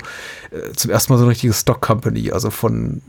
äh, 0.51 0.73
zum 0.73 0.91
ersten 0.91 1.11
Mal 1.11 1.17
so 1.17 1.23
eine 1.23 1.31
richtige 1.31 1.53
Stock-Company, 1.53 2.31
also 2.31 2.51
von 2.51 3.01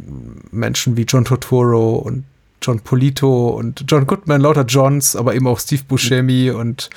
Menschen 0.50 0.96
wie 0.96 1.02
John 1.02 1.26
Totoro 1.26 1.96
und 1.96 2.24
John 2.64 2.80
Polito 2.80 3.48
und 3.48 3.84
John 3.88 4.06
Goodman, 4.06 4.40
lauter 4.40 4.64
Johns, 4.64 5.16
aber 5.16 5.34
eben 5.34 5.46
auch 5.46 5.58
Steve 5.58 5.82
Buscemi 5.86 6.50
und 6.50 6.90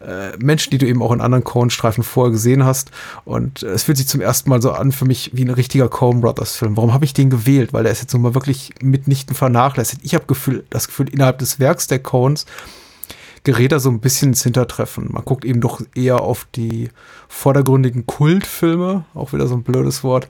äh, 0.00 0.36
Menschen, 0.38 0.70
die 0.70 0.78
du 0.78 0.86
eben 0.86 1.02
auch 1.02 1.12
in 1.12 1.20
anderen 1.20 1.44
Coen-Streifen 1.44 2.04
vorher 2.04 2.32
gesehen 2.32 2.64
hast. 2.64 2.90
Und 3.24 3.62
äh, 3.62 3.68
es 3.68 3.84
fühlt 3.84 3.96
sich 3.96 4.08
zum 4.08 4.20
ersten 4.20 4.50
Mal 4.50 4.60
so 4.60 4.72
an 4.72 4.92
für 4.92 5.06
mich 5.06 5.30
wie 5.32 5.44
ein 5.44 5.50
richtiger 5.50 5.88
Coen 5.88 6.20
Brothers-Film. 6.20 6.76
Warum 6.76 6.92
habe 6.92 7.04
ich 7.04 7.14
den 7.14 7.30
gewählt? 7.30 7.72
Weil 7.72 7.84
der 7.84 7.92
ist 7.92 8.02
jetzt 8.02 8.12
nun 8.12 8.22
mal 8.22 8.34
wirklich 8.34 8.74
mitnichten 8.82 9.34
vernachlässigt. 9.34 10.02
Ich 10.04 10.14
habe 10.14 10.26
Gefühl, 10.26 10.64
das 10.70 10.88
Gefühl, 10.88 11.08
innerhalb 11.08 11.38
des 11.38 11.58
Werks 11.58 11.86
der 11.86 12.00
Coens 12.00 12.44
gerät 13.44 13.72
er 13.72 13.80
so 13.80 13.88
ein 13.88 14.00
bisschen 14.00 14.30
ins 14.30 14.42
Hintertreffen. 14.42 15.08
Man 15.10 15.24
guckt 15.24 15.44
eben 15.44 15.60
doch 15.60 15.80
eher 15.94 16.20
auf 16.20 16.46
die 16.54 16.90
vordergründigen 17.28 18.04
Kultfilme, 18.04 19.04
auch 19.14 19.32
wieder 19.32 19.46
so 19.46 19.54
ein 19.54 19.62
blödes 19.62 20.04
Wort, 20.04 20.28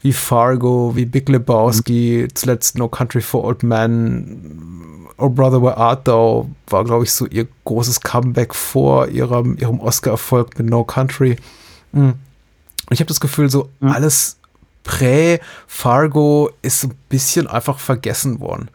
wie 0.00 0.12
Fargo, 0.12 0.92
wie 0.94 1.06
Big 1.06 1.28
Lebowski, 1.28 2.24
mhm. 2.24 2.34
zuletzt 2.34 2.78
No 2.78 2.88
Country 2.88 3.20
for 3.20 3.44
Old 3.44 3.62
Men, 3.62 5.06
Oh 5.18 5.30
Brother 5.30 5.62
Where 5.62 5.76
Art 5.76 6.06
Thou 6.06 6.50
war, 6.68 6.84
glaube 6.84 7.04
ich, 7.04 7.12
so 7.12 7.26
ihr 7.26 7.46
großes 7.64 8.00
Comeback 8.02 8.54
vor 8.54 9.08
ihrem, 9.08 9.56
ihrem 9.56 9.80
Oscar-Erfolg 9.80 10.58
mit 10.58 10.68
No 10.68 10.84
Country. 10.84 11.36
Mhm. 11.92 12.14
Und 12.88 12.92
ich 12.92 13.00
habe 13.00 13.08
das 13.08 13.20
Gefühl, 13.20 13.50
so 13.50 13.70
mhm. 13.80 13.90
alles 13.90 14.36
Prä-Fargo 14.84 16.50
ist 16.62 16.84
ein 16.84 16.94
bisschen 17.08 17.46
einfach 17.46 17.78
vergessen 17.78 18.40
worden. 18.40 18.70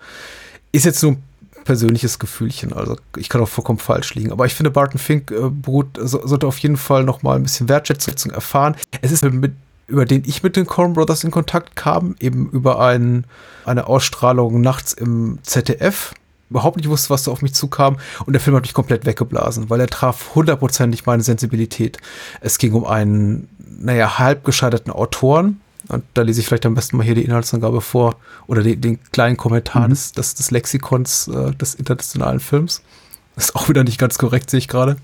Ist 0.72 0.86
jetzt 0.86 1.02
nur 1.04 1.14
ein 1.14 1.24
persönliches 1.64 2.20
Gefühlchen, 2.20 2.74
also 2.74 2.98
ich 3.16 3.30
kann 3.30 3.40
auch 3.40 3.48
vollkommen 3.48 3.80
falsch 3.80 4.16
liegen. 4.16 4.32
Aber 4.32 4.46
ich 4.46 4.54
finde, 4.54 4.72
Barton 4.72 5.00
Fink 5.00 5.32
äh, 5.32 5.50
beruht, 5.50 5.98
so, 6.02 6.26
sollte 6.26 6.48
auf 6.48 6.58
jeden 6.58 6.78
Fall 6.78 7.04
noch 7.04 7.24
mal 7.24 7.36
ein 7.36 7.44
bisschen 7.44 7.70
Wertschätzung 7.70 8.32
erfahren. 8.32 8.76
Es 9.02 9.12
ist 9.12 9.24
mit 9.24 9.54
über 9.88 10.06
den 10.06 10.24
ich 10.26 10.44
mit 10.44 10.56
den 10.56 10.66
Coen 10.66 10.94
Brothers 10.94 11.24
in 11.24 11.32
Kontakt 11.32 11.76
kam, 11.76 12.16
eben 12.20 12.50
über 12.52 12.80
ein, 12.80 13.26
eine 13.66 13.88
Ausstrahlung 13.88 14.62
nachts 14.62 14.94
im 14.94 15.40
ZDF. 15.44 16.14
Überhaupt 16.50 16.78
nicht 16.78 16.90
wusste, 16.90 17.10
was 17.10 17.24
da 17.24 17.32
auf 17.32 17.42
mich 17.42 17.54
zukam. 17.54 17.98
Und 18.26 18.34
der 18.34 18.42
Film 18.42 18.56
hat 18.56 18.64
mich 18.64 18.74
komplett 18.74 19.06
weggeblasen, 19.06 19.70
weil 19.70 19.80
er 19.80 19.88
traf 19.88 20.36
hundertprozentig 20.36 21.06
meine 21.06 21.24
Sensibilität. 21.24 21.98
Es 22.42 22.58
ging 22.58 22.74
um 22.74 22.86
einen, 22.86 23.48
naja, 23.80 24.20
halb 24.20 24.44
gescheiterten 24.44 24.92
Autoren, 24.92 25.62
und 25.88 26.04
da 26.14 26.22
lese 26.22 26.40
ich 26.40 26.48
vielleicht 26.48 26.66
am 26.66 26.76
besten 26.76 26.98
mal 26.98 27.04
hier 27.04 27.16
die 27.16 27.26
Inhaltsangabe 27.26 27.82
vor 27.82 28.16
oder 28.48 28.64
die, 28.64 28.78
den 28.78 29.00
kleinen 29.12 29.38
Kommentar 29.38 29.88
mhm. 29.88 29.92
des, 29.92 30.12
des, 30.12 30.36
des, 30.36 30.52
Lexikons 30.52 31.28
äh, 31.28 31.52
des 31.52 31.76
internationalen 31.76 32.40
Films. 32.40 32.82
Ist 33.36 33.56
auch 33.56 33.70
wieder 33.70 33.84
nicht 33.84 33.98
ganz 33.98 34.18
korrekt, 34.18 34.50
sehe 34.50 34.58
ich 34.58 34.68
gerade. 34.68 34.98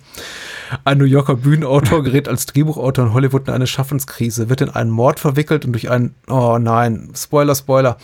Ein 0.84 0.98
New 0.98 1.06
Yorker 1.06 1.36
Bühnenautor 1.36 2.04
gerät 2.04 2.28
als 2.28 2.46
Drehbuchautor 2.46 3.06
in 3.06 3.14
Hollywood 3.14 3.48
in 3.48 3.54
eine 3.54 3.68
Schaffenskrise, 3.68 4.50
wird 4.50 4.62
in 4.62 4.70
einen 4.70 4.90
Mord 4.90 5.20
verwickelt 5.20 5.66
und 5.66 5.72
durch 5.72 5.90
einen, 5.90 6.14
oh 6.28 6.58
nein, 6.58 7.10
Spoiler, 7.16 7.56
Spoiler, 7.56 7.98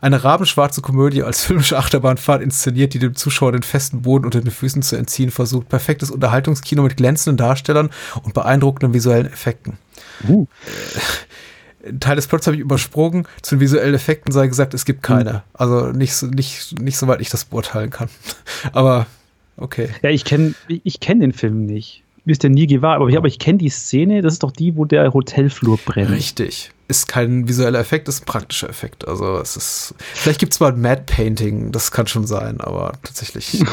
eine 0.00 0.22
rabenschwarze 0.22 0.82
Komödie 0.82 1.22
als 1.22 1.44
filmische 1.44 1.78
Achterbahnfahrt 1.78 2.42
inszeniert, 2.42 2.94
die 2.94 2.98
dem 2.98 3.14
Zuschauer 3.14 3.52
den 3.52 3.62
festen 3.62 4.02
Boden 4.02 4.26
unter 4.26 4.40
den 4.40 4.50
Füßen 4.50 4.82
zu 4.82 4.96
entziehen 4.96 5.30
versucht. 5.30 5.68
Perfektes 5.68 6.10
Unterhaltungskino 6.10 6.82
mit 6.82 6.96
glänzenden 6.96 7.38
Darstellern 7.38 7.90
und 8.22 8.34
beeindruckenden 8.34 8.94
visuellen 8.94 9.26
Effekten. 9.26 9.78
Uh. 10.28 10.46
Teil 11.98 12.16
des 12.16 12.26
Plots 12.26 12.46
habe 12.46 12.56
ich 12.56 12.62
übersprungen. 12.62 13.26
Zu 13.42 13.56
den 13.56 13.60
visuellen 13.60 13.94
Effekten 13.94 14.32
sei 14.32 14.46
gesagt, 14.46 14.74
es 14.74 14.84
gibt 14.84 15.02
keine. 15.02 15.32
Mhm. 15.32 15.40
Also 15.54 15.86
nicht, 15.88 16.22
nicht, 16.22 16.78
nicht 16.80 16.98
soweit 16.98 17.20
ich 17.20 17.30
das 17.30 17.44
beurteilen 17.46 17.90
kann. 17.90 18.08
Aber 18.72 19.06
okay. 19.56 19.88
Ja, 20.02 20.10
ich 20.10 20.24
kenne 20.24 20.54
ich 20.68 21.00
kenn 21.00 21.20
den 21.20 21.32
Film 21.32 21.66
nicht. 21.66 22.02
Mir 22.24 22.32
ist 22.32 22.42
der 22.42 22.50
nie 22.50 22.66
gewahrt, 22.66 23.00
aber 23.00 23.08
ich, 23.08 23.16
aber 23.16 23.26
ich 23.26 23.38
kenne 23.38 23.58
die 23.58 23.68
Szene, 23.68 24.22
das 24.22 24.34
ist 24.34 24.42
doch 24.44 24.52
die, 24.52 24.76
wo 24.76 24.84
der 24.84 25.12
Hotelflur 25.12 25.78
brennt. 25.84 26.10
Richtig 26.10 26.70
ist 26.92 27.08
kein 27.08 27.48
visueller 27.48 27.80
Effekt, 27.80 28.06
ist 28.06 28.22
ein 28.22 28.26
praktischer 28.26 28.68
Effekt. 28.68 29.08
Also 29.08 29.38
es 29.38 29.56
ist, 29.56 29.94
vielleicht 30.14 30.38
gibt 30.38 30.52
es 30.52 30.60
mal 30.60 30.72
ein 30.72 30.80
Mad 30.80 31.04
Painting, 31.06 31.72
das 31.72 31.90
kann 31.90 32.06
schon 32.06 32.26
sein, 32.26 32.60
aber 32.60 32.92
tatsächlich, 33.02 33.60
äh, 33.62 33.64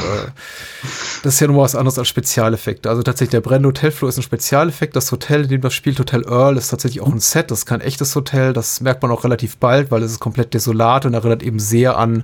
das 1.23 1.35
ist 1.35 1.39
ja 1.41 1.47
nur 1.47 1.61
was 1.61 1.75
anderes 1.75 1.99
als 1.99 2.07
Spezialeffekte. 2.07 2.89
Also 2.89 3.03
tatsächlich, 3.03 3.31
der 3.31 3.41
brennende 3.41 3.67
Hotelflur 3.67 4.09
ist 4.09 4.17
ein 4.17 4.23
Spezialeffekt. 4.23 4.95
Das 4.95 5.11
Hotel, 5.11 5.43
in 5.43 5.49
dem 5.49 5.61
das 5.61 5.73
spielt, 5.73 5.99
Hotel 5.99 6.23
Earl, 6.27 6.57
ist 6.57 6.69
tatsächlich 6.69 7.01
auch 7.01 7.11
ein 7.11 7.19
Set. 7.19 7.51
Das 7.51 7.59
ist 7.59 7.65
kein 7.65 7.81
echtes 7.81 8.15
Hotel. 8.15 8.53
Das 8.53 8.79
merkt 8.79 9.01
man 9.01 9.11
auch 9.11 9.25
relativ 9.25 9.57
bald, 9.57 9.91
weil 9.91 10.01
es 10.01 10.13
ist 10.13 10.19
komplett 10.19 10.53
desolat 10.53 11.05
und 11.05 11.13
erinnert 11.13 11.43
eben 11.43 11.59
sehr 11.59 11.97
an, 11.97 12.23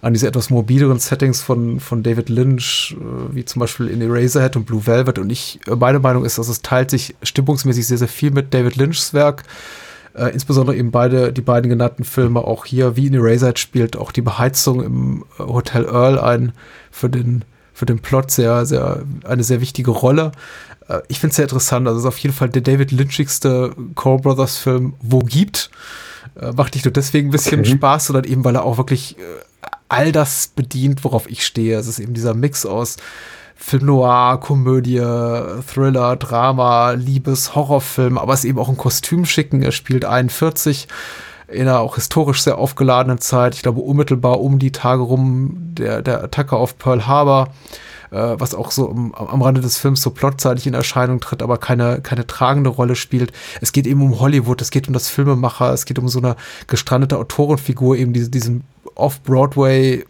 an 0.00 0.14
diese 0.14 0.26
etwas 0.26 0.48
mobileren 0.48 0.98
Settings 0.98 1.42
von, 1.42 1.80
von 1.80 2.02
David 2.02 2.30
Lynch, 2.30 2.96
äh, 2.98 3.34
wie 3.34 3.44
zum 3.44 3.60
Beispiel 3.60 3.88
in 3.88 4.00
Eraserhead 4.00 4.56
und 4.56 4.64
Blue 4.64 4.86
Velvet. 4.86 5.18
Und 5.18 5.28
ich, 5.28 5.60
meine 5.66 5.98
Meinung 5.98 6.24
ist, 6.24 6.38
dass 6.38 6.48
es 6.48 6.62
teilt 6.62 6.90
sich 6.90 7.14
stimmungsmäßig 7.22 7.86
sehr, 7.86 7.98
sehr 7.98 8.08
viel 8.08 8.30
mit 8.30 8.54
David 8.54 8.76
Lynchs 8.76 9.12
Werk. 9.12 9.44
Äh, 10.20 10.34
insbesondere 10.34 10.76
eben 10.76 10.90
beide, 10.90 11.32
die 11.32 11.40
beiden 11.40 11.70
genannten 11.70 12.04
Filme, 12.04 12.40
auch 12.40 12.66
hier, 12.66 12.94
wie 12.94 13.06
in 13.06 13.14
Eraserhead 13.14 13.58
spielt 13.58 13.96
auch 13.96 14.12
die 14.12 14.20
Beheizung 14.20 14.84
im 14.84 15.24
äh, 15.38 15.44
Hotel 15.44 15.86
Earl 15.86 16.18
ein 16.18 16.52
für 16.90 17.08
den, 17.08 17.46
für 17.72 17.86
den 17.86 18.00
Plot 18.00 18.30
sehr, 18.30 18.66
sehr, 18.66 19.02
eine 19.24 19.44
sehr 19.44 19.62
wichtige 19.62 19.90
Rolle. 19.90 20.32
Äh, 20.88 21.00
ich 21.08 21.20
finde 21.20 21.30
es 21.30 21.36
sehr 21.36 21.46
interessant. 21.46 21.88
Also 21.88 22.00
es 22.00 22.04
ist 22.04 22.08
auf 22.08 22.18
jeden 22.18 22.34
Fall 22.34 22.50
der 22.50 22.60
David 22.60 22.92
Lynchigste 22.92 23.74
Core 23.94 24.20
Brothers 24.20 24.58
Film, 24.58 24.92
wo 25.00 25.20
gibt. 25.20 25.70
Äh, 26.38 26.52
macht 26.52 26.74
nicht 26.74 26.84
nur 26.84 26.92
deswegen 26.92 27.28
ein 27.28 27.32
bisschen 27.32 27.60
okay. 27.60 27.70
Spaß, 27.70 28.08
sondern 28.08 28.24
eben, 28.24 28.44
weil 28.44 28.56
er 28.56 28.64
auch 28.64 28.76
wirklich 28.76 29.16
äh, 29.16 29.22
all 29.88 30.12
das 30.12 30.48
bedient, 30.48 31.02
worauf 31.02 31.30
ich 31.30 31.46
stehe. 31.46 31.78
Es 31.78 31.86
ist 31.86 31.98
eben 31.98 32.12
dieser 32.12 32.34
Mix 32.34 32.66
aus 32.66 32.98
Film 33.62 33.86
Noir, 33.86 34.40
Komödie, 34.40 34.98
Thriller, 34.98 36.16
Drama, 36.16 36.92
Liebes, 36.92 37.54
Horrorfilm, 37.54 38.16
aber 38.16 38.32
es 38.32 38.40
ist 38.40 38.46
eben 38.46 38.58
auch 38.58 38.70
ein 38.70 38.78
Kostüm 38.78 39.26
schicken. 39.26 39.62
Er 39.62 39.70
spielt 39.70 40.04
41 40.04 40.88
in 41.46 41.62
einer 41.62 41.80
auch 41.80 41.96
historisch 41.96 42.42
sehr 42.42 42.58
aufgeladenen 42.58 43.18
Zeit. 43.18 43.54
Ich 43.54 43.62
glaube, 43.62 43.80
unmittelbar 43.80 44.40
um 44.40 44.58
die 44.58 44.72
Tage 44.72 45.02
rum 45.02 45.56
der, 45.76 46.00
der 46.00 46.24
Attacke 46.24 46.56
auf 46.56 46.78
Pearl 46.78 47.06
Harbor, 47.06 47.48
äh, 48.10 48.34
was 48.38 48.54
auch 48.54 48.70
so 48.70 48.88
am, 48.88 49.12
am 49.12 49.42
Rande 49.42 49.60
des 49.60 49.76
Films 49.76 50.00
so 50.00 50.10
plotzeitig 50.10 50.66
in 50.66 50.74
Erscheinung 50.74 51.20
tritt, 51.20 51.42
aber 51.42 51.58
keine, 51.58 52.00
keine 52.00 52.26
tragende 52.26 52.70
Rolle 52.70 52.96
spielt. 52.96 53.32
Es 53.60 53.72
geht 53.72 53.86
eben 53.86 54.02
um 54.02 54.20
Hollywood, 54.20 54.62
es 54.62 54.70
geht 54.70 54.88
um 54.88 54.94
das 54.94 55.08
Filmemacher, 55.08 55.72
es 55.72 55.84
geht 55.84 55.98
um 55.98 56.08
so 56.08 56.18
eine 56.18 56.36
gestrandete 56.66 57.18
Autorenfigur, 57.18 57.96
eben 57.96 58.12
diese, 58.12 58.30
diesen 58.30 58.64
Off-Broadway 58.94 60.04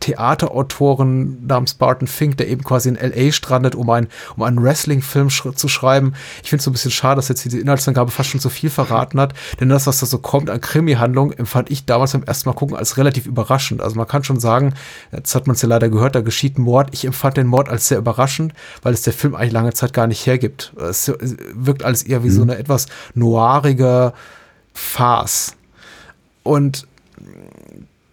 Theaterautoren 0.00 1.46
namens 1.46 1.74
Barton 1.74 2.06
Fink, 2.06 2.36
der 2.36 2.48
eben 2.48 2.62
quasi 2.62 2.88
in 2.88 2.96
LA 2.96 3.32
strandet, 3.32 3.74
um, 3.74 3.90
ein, 3.90 4.08
um 4.36 4.42
einen 4.42 4.62
Wrestling-Film 4.62 5.30
sch 5.30 5.54
zu 5.54 5.68
schreiben. 5.68 6.14
Ich 6.42 6.50
finde 6.50 6.60
es 6.60 6.64
so 6.64 6.70
ein 6.70 6.72
bisschen 6.72 6.90
schade, 6.90 7.16
dass 7.16 7.28
jetzt 7.28 7.44
diese 7.44 7.58
Inhaltsangabe 7.58 8.10
fast 8.10 8.30
schon 8.30 8.40
zu 8.40 8.50
viel 8.50 8.70
verraten 8.70 9.20
hat, 9.20 9.34
denn 9.60 9.68
das, 9.68 9.86
was 9.86 10.00
da 10.00 10.06
so 10.06 10.18
kommt 10.18 10.50
an 10.50 10.60
Krimi-Handlung, 10.60 11.32
empfand 11.32 11.70
ich 11.70 11.84
damals 11.86 12.12
beim 12.12 12.22
ersten 12.22 12.48
Mal 12.48 12.54
gucken 12.54 12.76
als 12.76 12.96
relativ 12.96 13.26
überraschend. 13.26 13.80
Also 13.80 13.96
man 13.96 14.06
kann 14.06 14.24
schon 14.24 14.40
sagen, 14.40 14.74
jetzt 15.12 15.34
hat 15.34 15.46
man 15.46 15.54
es 15.54 15.62
ja 15.62 15.68
leider 15.68 15.88
gehört, 15.88 16.14
da 16.14 16.20
geschieht 16.20 16.58
ein 16.58 16.62
Mord. 16.62 16.90
Ich 16.92 17.04
empfand 17.04 17.36
den 17.36 17.46
Mord 17.46 17.68
als 17.68 17.88
sehr 17.88 17.98
überraschend, 17.98 18.52
weil 18.82 18.94
es 18.94 19.02
der 19.02 19.12
Film 19.12 19.34
eigentlich 19.34 19.52
lange 19.52 19.72
Zeit 19.72 19.92
gar 19.92 20.06
nicht 20.06 20.24
hergibt. 20.26 20.72
Es 20.76 21.12
wirkt 21.54 21.82
alles 21.82 22.02
eher 22.02 22.22
wie 22.22 22.28
mhm. 22.28 22.32
so 22.32 22.42
eine 22.42 22.58
etwas 22.58 22.86
noirige 23.14 24.12
Farce. 24.72 25.54
Und 26.42 26.86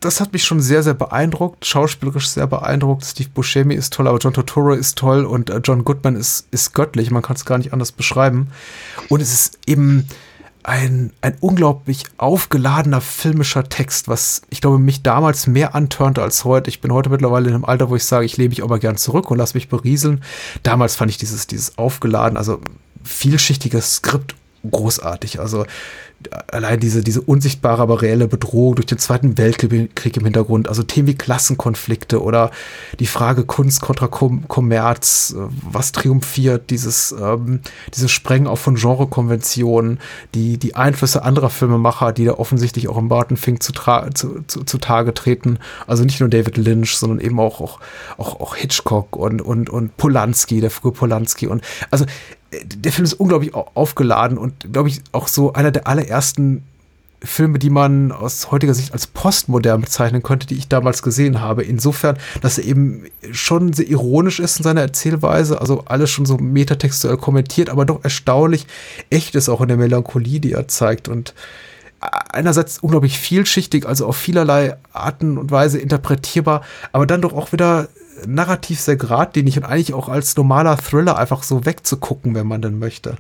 das 0.06 0.22
hat 0.22 0.34
mich 0.34 0.44
schon 0.44 0.62
sehr, 0.62 0.84
sehr 0.84 0.94
beeindruckt. 0.94 1.66
Schauspielerisch 1.66 2.28
sehr 2.28 2.48
beeindruckt. 2.48 3.04
Steve 3.04 3.30
Buscemi 3.34 3.74
ist 3.74 3.94
toll, 3.94 4.08
aber 4.08 4.20
John 4.20 4.34
Totoro 4.34 4.74
ist 4.74 4.98
toll 4.98 5.26
und 5.26 5.50
äh, 5.50 5.60
John 5.64 5.84
Goodman 5.84 6.16
ist, 6.16 6.48
ist 6.52 6.74
göttlich. 6.74 7.12
Man 7.12 7.22
kann 7.22 7.36
es 7.36 7.46
gar 7.46 7.58
nicht 7.58 7.74
anders 7.74 7.92
beschreiben. 7.92 8.48
Und 9.10 9.22
es 9.22 9.34
ist 9.34 9.60
eben 9.66 10.08
ein, 10.64 11.12
ein 11.22 11.38
unglaublich 11.42 12.04
aufgeladener 12.18 13.02
filmischer 13.02 13.68
Text, 13.70 14.08
was 14.08 14.42
ich 14.50 14.62
glaube 14.62 14.80
mich 14.80 15.04
damals 15.04 15.48
mehr 15.48 15.76
antörnte 15.76 16.22
als 16.22 16.44
heute. 16.44 16.70
Ich 16.70 16.82
bin 16.82 16.92
heute 16.94 17.10
mittlerweile 17.10 17.50
in 17.50 17.56
einem 17.56 17.66
Alter, 17.66 17.90
wo 17.90 17.96
ich 17.96 18.06
sage, 18.06 18.26
ich 18.26 18.38
lebe 18.38 18.50
mich 18.50 18.64
aber 18.64 18.80
gern 18.80 18.98
zurück 18.98 19.30
und 19.30 19.38
lasse 19.38 19.56
mich 19.56 19.70
berieseln. 19.70 20.24
Damals 20.64 20.96
fand 20.96 21.12
ich 21.12 21.18
dieses, 21.18 21.48
dieses 21.48 21.78
aufgeladen, 21.78 22.38
also 22.38 22.62
vielschichtiges 23.04 23.96
Skript 23.96 24.36
großartig. 24.72 25.40
Also 25.40 25.66
allein 26.48 26.80
diese, 26.80 27.04
diese 27.04 27.22
unsichtbare, 27.22 27.82
aber 27.82 28.02
reelle 28.02 28.28
Bedrohung 28.28 28.76
durch 28.76 28.86
den 28.86 28.98
Zweiten 28.98 29.38
Weltkrieg 29.38 30.18
im 30.18 30.24
Hintergrund, 30.24 30.68
also 30.70 30.84
Themen 30.84 31.08
wie 31.08 31.16
Klassenkonflikte 31.16 32.22
oder 32.22 32.52
die 33.00 33.06
Frage 33.06 33.44
Kunst 33.44 33.82
kontra 33.82 34.08
Kommerz, 34.08 35.36
was 35.38 35.92
triumphiert, 35.92 36.70
dieses, 36.70 37.14
ähm, 37.20 37.60
dieses 37.94 38.12
Sprengen 38.12 38.48
auch 38.48 38.58
von 38.58 38.76
Genrekonventionen, 38.76 40.00
die, 40.34 40.58
die 40.58 40.76
Einflüsse 40.76 41.24
anderer 41.24 41.50
Filmemacher, 41.50 42.14
die 42.14 42.26
da 42.26 42.34
offensichtlich 42.34 42.88
auch 42.88 42.98
im 42.98 43.10
Barton 43.10 43.38
Fink 43.38 43.62
zu, 43.62 43.74
zu, 43.74 44.44
zu, 44.48 44.64
zu 44.64 44.78
Tage 44.78 45.14
treten, 45.14 45.60
also 45.88 46.04
nicht 46.04 46.20
nur 46.20 46.30
David 46.30 46.58
Lynch, 46.58 46.98
sondern 46.98 47.20
eben 47.20 47.40
auch, 47.40 47.62
auch, 47.62 47.80
auch, 48.18 48.40
auch 48.40 48.56
Hitchcock 48.56 49.16
und, 49.16 49.42
und, 49.42 49.70
und 49.70 49.98
Polanski, 49.98 50.62
der 50.62 50.72
frühe 50.72 50.92
Polanski. 50.92 51.48
Und 51.48 51.64
also 51.92 52.06
der 52.64 52.92
Film 52.92 53.06
ist 53.06 53.14
unglaublich 53.14 53.54
aufgeladen 53.54 54.38
und, 54.38 54.72
glaube 54.72 54.90
ich, 54.90 55.02
auch 55.12 55.28
so 55.28 55.54
einer 55.54 55.72
der 55.72 55.88
allerersten 55.88 56.64
Filme, 57.24 57.60
die 57.60 57.70
man 57.70 58.12
aus 58.12 58.52
heutiger 58.52 58.74
Sicht 58.74 58.94
als 58.94 59.08
postmodern 59.08 59.82
bezeichnen 59.82 60.22
könnte, 60.22 60.48
die 60.48 60.56
ich 60.56 60.68
damals 60.68 61.02
gesehen 61.02 61.42
habe. 61.42 61.64
Insofern, 61.64 62.18
dass 62.42 62.58
er 62.58 62.66
eben 62.66 63.06
schon 63.32 63.74
sehr 63.74 63.88
ironisch 63.88 64.40
ist 64.40 64.58
in 64.58 64.64
seiner 64.64 64.82
Erzählweise, 64.82 65.60
also 65.60 65.84
alles 65.86 66.10
schon 66.10 66.26
so 66.26 66.38
metatextuell 66.38 67.18
kommentiert, 67.18 67.70
aber 67.70 67.86
doch 67.86 68.04
erstaunlich 68.04 68.68
echt 69.10 69.36
ist 69.36 69.50
auch 69.50 69.62
in 69.62 69.68
der 69.68 69.78
Melancholie, 69.78 70.40
die 70.40 70.54
er 70.54 70.68
zeigt 70.68 71.08
und 71.08 71.34
einerseits 72.02 72.80
unglaublich 72.80 73.18
vielschichtig, 73.18 73.88
also 73.88 74.06
auf 74.06 74.18
vielerlei 74.18 74.76
Arten 74.94 75.38
und 75.38 75.50
Weise 75.52 75.80
interpretierbar, 75.80 76.62
aber 76.92 77.08
dann 77.08 77.22
doch 77.22 77.34
auch 77.34 77.52
wieder 77.52 77.88
narrativ 78.26 78.80
sehr 78.80 78.96
geradlinig 78.96 79.58
und 79.58 79.66
eigentlich 79.66 79.94
auch 79.94 80.10
als 80.10 80.36
normaler 80.36 80.78
Thriller 80.78 81.18
einfach 81.18 81.44
so 81.44 81.66
wegzugucken, 81.66 82.36
wenn 82.36 82.48
man 82.48 82.62
denn 82.62 82.80
möchte. 82.80 83.16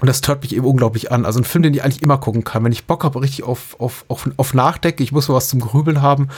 Und 0.00 0.06
das 0.06 0.20
tört 0.20 0.42
mich 0.42 0.54
eben 0.54 0.64
unglaublich 0.64 1.10
an. 1.10 1.26
Also 1.26 1.40
ein 1.40 1.44
Film, 1.44 1.62
den 1.62 1.74
ich 1.74 1.82
eigentlich 1.82 2.02
immer 2.02 2.18
gucken 2.18 2.44
kann. 2.44 2.62
Wenn 2.62 2.72
ich 2.72 2.86
Bock 2.86 3.02
habe, 3.02 3.20
richtig 3.20 3.42
auf, 3.42 3.76
auf, 3.80 4.04
auf, 4.08 4.30
auf 4.36 4.54
Nachdenken, 4.54 5.02
ich 5.02 5.12
muss 5.12 5.28
mal 5.28 5.34
was 5.34 5.48
zum 5.48 5.60
Grübeln 5.60 6.02
haben, 6.02 6.28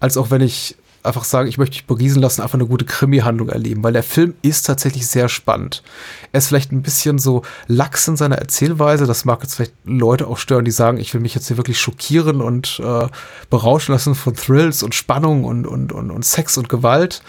als 0.00 0.16
auch 0.16 0.30
wenn 0.30 0.42
ich 0.42 0.76
einfach 1.06 1.24
sage, 1.24 1.48
ich 1.48 1.58
möchte 1.58 1.74
mich 1.74 1.86
beriesen 1.86 2.20
lassen, 2.20 2.42
einfach 2.42 2.58
eine 2.58 2.66
gute 2.66 2.84
Krimi-Handlung 2.84 3.48
erleben, 3.48 3.82
weil 3.82 3.92
der 3.92 4.02
Film 4.02 4.34
ist 4.42 4.66
tatsächlich 4.66 5.06
sehr 5.06 5.28
spannend. 5.28 5.82
Er 6.32 6.38
ist 6.38 6.48
vielleicht 6.48 6.72
ein 6.72 6.82
bisschen 6.82 7.18
so 7.18 7.42
lax 7.66 8.08
in 8.08 8.16
seiner 8.16 8.36
Erzählweise, 8.36 9.06
das 9.06 9.24
mag 9.24 9.42
jetzt 9.42 9.54
vielleicht 9.54 9.74
Leute 9.84 10.26
auch 10.26 10.38
stören, 10.38 10.64
die 10.64 10.70
sagen, 10.70 10.98
ich 10.98 11.12
will 11.14 11.20
mich 11.20 11.34
jetzt 11.34 11.48
hier 11.48 11.56
wirklich 11.56 11.80
schockieren 11.80 12.40
und 12.40 12.80
äh, 12.84 13.06
berauschen 13.50 13.92
lassen 13.92 14.14
von 14.14 14.34
Thrills 14.34 14.82
und 14.82 14.94
Spannung 14.94 15.44
und, 15.44 15.66
und, 15.66 15.92
und, 15.92 16.10
und 16.10 16.24
Sex 16.24 16.58
und 16.58 16.68
Gewalt. 16.68 17.22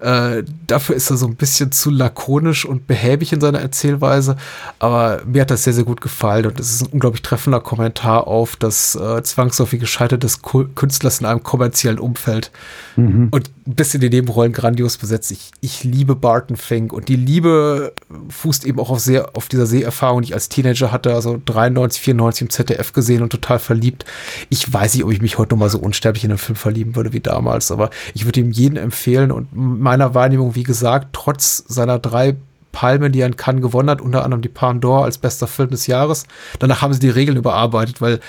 Äh, 0.00 0.44
dafür 0.66 0.94
ist 0.96 1.10
er 1.10 1.16
so 1.16 1.26
ein 1.26 1.36
bisschen 1.36 1.72
zu 1.72 1.90
lakonisch 1.90 2.64
und 2.64 2.86
behäbig 2.86 3.32
in 3.32 3.40
seiner 3.40 3.60
Erzählweise, 3.60 4.36
aber 4.78 5.22
mir 5.26 5.42
hat 5.42 5.50
das 5.50 5.64
sehr, 5.64 5.72
sehr 5.72 5.84
gut 5.84 6.00
gefallen 6.00 6.46
und 6.46 6.60
es 6.60 6.72
ist 6.72 6.82
ein 6.82 6.92
unglaublich 6.92 7.22
treffender 7.22 7.60
Kommentar 7.60 8.26
auf 8.26 8.56
das 8.56 8.94
äh, 8.94 9.22
zwangsläufige 9.22 9.86
Scheitern 9.86 10.20
des 10.20 10.42
Künstlers 10.42 11.20
in 11.20 11.26
einem 11.26 11.42
kommerziellen 11.42 11.98
Umfeld 11.98 12.50
mhm. 12.96 13.28
und 13.30 13.50
ein 13.68 13.74
bisschen 13.74 14.00
die 14.00 14.08
Nebenrollen 14.08 14.54
grandios 14.54 14.96
besetzt. 14.96 15.30
Ich, 15.30 15.50
ich 15.60 15.84
liebe 15.84 16.16
Barton 16.16 16.56
Fink 16.56 16.90
und 16.90 17.08
die 17.08 17.16
Liebe 17.16 17.92
fußt 18.30 18.64
eben 18.64 18.80
auch 18.80 18.88
auf, 18.88 19.00
sehr, 19.00 19.36
auf 19.36 19.48
dieser 19.48 19.66
Seherfahrung, 19.66 20.22
die 20.22 20.28
ich 20.28 20.34
als 20.34 20.48
Teenager 20.48 20.90
hatte, 20.90 21.14
also 21.14 21.38
93, 21.44 22.00
94 22.00 22.42
im 22.42 22.50
ZDF 22.50 22.94
gesehen 22.94 23.22
und 23.22 23.28
total 23.28 23.58
verliebt. 23.58 24.06
Ich 24.48 24.72
weiß 24.72 24.94
nicht, 24.94 25.04
ob 25.04 25.12
ich 25.12 25.20
mich 25.20 25.36
heute 25.36 25.54
noch 25.54 25.58
mal 25.58 25.68
so 25.68 25.78
unsterblich 25.78 26.24
in 26.24 26.30
den 26.30 26.38
Film 26.38 26.56
verlieben 26.56 26.96
würde 26.96 27.12
wie 27.12 27.20
damals, 27.20 27.70
aber 27.70 27.90
ich 28.14 28.24
würde 28.24 28.40
ihm 28.40 28.52
jeden 28.52 28.76
empfehlen 28.76 29.30
und 29.30 29.48
meiner 29.52 30.14
Wahrnehmung, 30.14 30.54
wie 30.54 30.62
gesagt, 30.62 31.08
trotz 31.12 31.62
seiner 31.68 31.98
drei 31.98 32.36
Palmen, 32.78 33.10
die 33.10 33.22
er 33.22 33.26
in 33.26 33.34
Cannes 33.34 33.60
gewonnen 33.60 33.90
hat, 33.90 34.00
unter 34.00 34.22
anderem 34.22 34.40
die 34.40 34.48
Palme 34.48 34.78
d'Or 34.78 35.02
als 35.02 35.18
bester 35.18 35.48
Film 35.48 35.70
des 35.70 35.88
Jahres. 35.88 36.26
Danach 36.60 36.80
haben 36.80 36.94
sie 36.94 37.00
die 37.00 37.10
Regeln 37.10 37.36
überarbeitet, 37.36 38.00
weil 38.00 38.20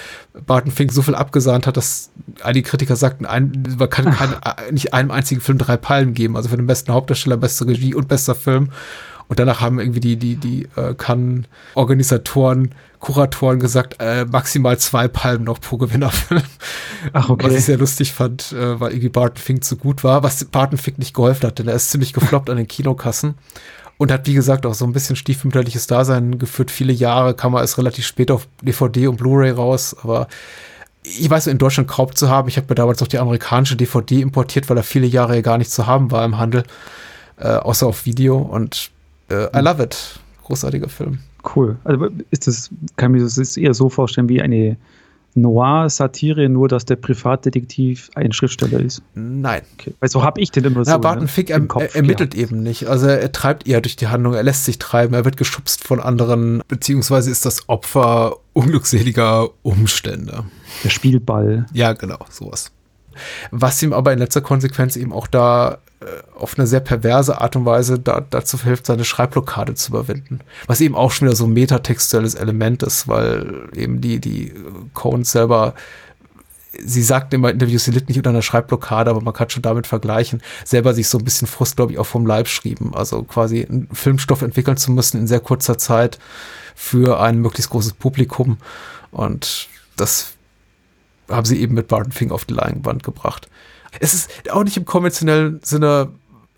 Barton 0.48 0.72
Fink 0.72 0.92
so 0.92 1.04
viel 1.04 1.14
abgesahnt 1.14 1.68
hat, 1.68 1.78
dass 1.78 2.10
einige 2.42 2.68
Kritiker 2.68 2.96
sagten, 2.96 3.28
ein, 3.28 3.76
man 3.78 3.88
kann 3.92 4.10
kein, 4.10 4.34
nicht 4.72 4.96
einem 4.96 5.12
einzigen 5.12 5.40
Film 5.40 5.60
drei 5.60 5.78
Palmen 5.78 6.16
geben, 6.16 6.36
also 6.36 6.50
für 6.50 6.58
den 6.58 6.66
besten 6.66 6.94
Hauptdarsteller, 6.94 7.38
beste 7.38 7.68
Regie 7.68 7.94
und 7.94 8.08
bester 8.08 8.34
Film. 8.34 8.70
Und 9.28 9.38
danach 9.38 9.62
haben 9.62 9.80
irgendwie 9.80 10.00
die, 10.00 10.18
die, 10.18 10.36
die 10.38 10.68
äh, 10.76 10.96
Cannes-Organisatoren, 10.96 12.74
Kuratoren 12.98 13.60
gesagt, 13.60 13.98
äh, 14.00 14.26
maximal 14.26 14.80
zwei 14.80 15.08
Palmen 15.08 15.44
noch 15.44 15.62
pro 15.62 15.78
Gewinnerfilm. 15.78 16.42
Ach, 17.14 17.30
okay. 17.30 17.46
Was 17.46 17.54
ich 17.54 17.66
sehr 17.66 17.78
lustig 17.78 18.14
fand, 18.14 18.52
äh, 18.52 18.80
weil 18.80 18.94
irgendwie 18.94 19.10
Barton 19.10 19.38
Fink 19.38 19.64
zu 19.64 19.78
gut 19.78 20.04
war, 20.04 20.24
was 20.24 20.44
Barton 20.46 20.80
Fink 20.80 20.98
nicht 20.98 21.14
geholfen 21.14 21.46
hat, 21.46 21.60
denn 21.60 21.68
er 21.68 21.76
ist 21.76 21.92
ziemlich 21.92 22.14
gefloppt 22.14 22.50
an 22.50 22.58
den 22.58 22.68
Kinokassen 22.68 23.36
und 24.00 24.14
hat, 24.14 24.28
wie 24.28 24.34
gesagt, 24.34 24.66
auch 24.66 24.74
so 24.74 24.86
ein 24.86 24.94
bisschen 24.94 25.18
stiefmütterliches 25.18 25.86
Dasein 25.86 26.40
geführt. 26.40 26.72
Viele 26.72 26.94
Jahre 26.94 27.34
kam 27.34 27.54
er 27.54 27.62
erst 27.62 27.78
relativ 27.78 28.06
spät 28.06 28.32
auf 28.32 28.48
DVD 28.62 29.08
und 29.08 29.18
Blu-ray 29.18 29.52
raus, 29.52 29.94
aber 30.02 30.30
ich 31.04 31.30
weiß, 31.30 31.48
in 31.48 31.58
Deutschland 31.58 31.90
kaum 31.90 32.16
zu 32.16 32.30
haben. 32.30 32.48
Ich 32.48 32.56
habe 32.56 32.68
mir 32.70 32.76
damals 32.76 33.02
noch 33.02 33.10
die 33.10 33.20
amerikanische 33.20 33.76
DVD 33.76 34.22
importiert, 34.22 34.70
weil 34.70 34.78
er 34.78 34.84
viele 34.84 35.06
Jahre 35.06 35.42
gar 35.42 35.58
nicht 35.58 35.70
zu 35.70 35.86
haben 35.86 36.12
war 36.12 36.24
im 36.24 36.38
Handel, 36.38 36.64
äh, 37.38 37.50
außer 37.50 37.88
auf 37.88 38.06
Video 38.06 38.38
und 38.38 38.90
äh, 39.30 39.48
I 39.54 39.62
love 39.62 39.84
it. 39.84 40.18
Großartiger 40.46 40.88
Film. 40.88 41.20
Cool. 41.56 41.78
Also 41.84 42.08
ist 42.32 42.48
das, 42.48 42.70
kann 42.96 43.14
ich 43.14 43.22
mir 43.22 43.28
das 43.28 43.58
eher 43.58 43.74
so 43.74 43.90
vorstellen 43.90 44.30
wie 44.30 44.42
eine 44.42 44.78
Noir-Satire, 45.36 46.50
nur 46.50 46.68
dass 46.68 46.86
der 46.86 46.96
Privatdetektiv 46.96 48.10
ein 48.16 48.32
Schriftsteller 48.32 48.80
ist? 48.80 49.02
Nein. 49.14 49.62
Okay. 49.78 49.94
Weil 50.00 50.10
so 50.10 50.24
habe 50.24 50.42
ich 50.42 50.52
den 50.52 50.66
immer 50.66 50.86
so. 50.86 50.92
Ja, 50.92 50.98
Barton 50.98 51.24
ne? 51.24 51.28
Fick 51.28 51.50
er, 51.50 51.62
er, 51.76 51.96
ermittelt 51.96 52.34
ja. 52.34 52.42
eben 52.42 52.62
nicht. 52.62 52.88
Also 52.88 53.08
er 53.08 53.32
treibt 53.32 53.68
eher 53.68 53.82
durch 53.82 53.96
die 53.96 54.08
Handlung, 54.08 54.34
er 54.34 54.44
lässt 54.44 54.66
sich 54.66 54.80
treiben, 54.80 55.14
er 55.14 55.26
wird 55.26 55.38
geschubst 55.38 55.84
von 55.84 56.00
anderen, 56.00 56.62
beziehungsweise 56.68 57.32
ist 57.32 57.46
das 57.46 57.70
Opfer 57.70 58.38
unglückseliger 58.54 59.50
Umstände. 59.62 60.46
Der 60.84 60.90
Spielball. 60.90 61.66
Ja, 61.74 61.94
genau, 61.94 62.20
sowas. 62.30 62.72
Was 63.52 63.82
ihm 63.82 63.94
aber 63.94 64.14
in 64.14 64.20
letzter 64.20 64.42
Konsequenz 64.42 64.96
eben 64.96 65.14
auch 65.14 65.28
da 65.28 65.80
äh, 66.02 66.06
auf 66.36 66.58
eine 66.58 66.68
sehr 66.68 66.80
perverse 66.80 67.42
Art 67.42 67.56
und 67.56 67.66
Weise 67.66 68.00
da, 68.00 68.26
dazu 68.30 68.62
hilft, 68.64 68.86
seine 68.86 69.06
Schreibblockade 69.06 69.76
zu 69.76 69.92
überwinden. 69.92 70.40
Was 70.68 70.82
eben 70.82 70.96
auch 70.96 71.12
schon 71.12 71.28
wieder 71.28 71.36
so 71.36 71.46
ein 71.46 71.54
metatextuelles 71.54 72.36
Element 72.36 72.84
ist, 72.84 73.08
weil 73.08 73.70
eben 73.76 74.02
die, 74.02 74.20
die 74.20 74.54
Cones 74.94 75.32
selber 75.32 75.74
sie 76.84 77.04
sagt 77.04 77.34
immer 77.34 77.50
in 77.50 77.56
Interviews, 77.56 77.86
sie 77.86 77.92
litt 77.92 78.08
nicht 78.08 78.18
unter 78.18 78.30
einer 78.30 78.42
Schreibblockade, 78.42 79.10
aber 79.10 79.22
man 79.22 79.34
kann 79.34 79.50
schon 79.50 79.64
damit 79.64 79.88
vergleichen, 79.88 80.42
selber 80.64 80.94
sich 80.94 81.08
so 81.08 81.18
ein 81.18 81.24
bisschen 81.24 81.48
Frust, 81.48 81.76
glaube 81.76 81.92
ich, 81.92 81.98
auch 82.00 82.06
vom 82.06 82.26
Leib 82.26 82.48
schrieben. 82.48 82.94
Also 82.94 83.24
quasi 83.24 83.66
einen 83.66 83.90
Filmstoff 83.92 84.42
entwickeln 84.42 84.78
zu 84.78 84.92
müssen 84.92 85.20
in 85.20 85.28
sehr 85.28 85.40
kurzer 85.40 85.78
Zeit 85.78 86.20
für 86.76 87.20
ein 87.20 87.40
möglichst 87.40 87.72
großes 87.72 87.94
Publikum. 87.94 88.58
Und 89.12 89.68
das 89.96 90.34
haben 91.30 91.46
sie 91.46 91.60
eben 91.60 91.76
mit 91.76 91.88
Barton 91.88 92.12
Fink 92.12 92.32
auf 92.32 92.46
die 92.46 92.54
Leinwand 92.54 93.04
gebracht. 93.04 93.50
Es 94.00 94.14
ist 94.14 94.30
auch 94.52 94.64
nicht 94.64 94.78
im 94.78 94.86
konventionellen 94.86 95.60
Sinne 95.64 96.10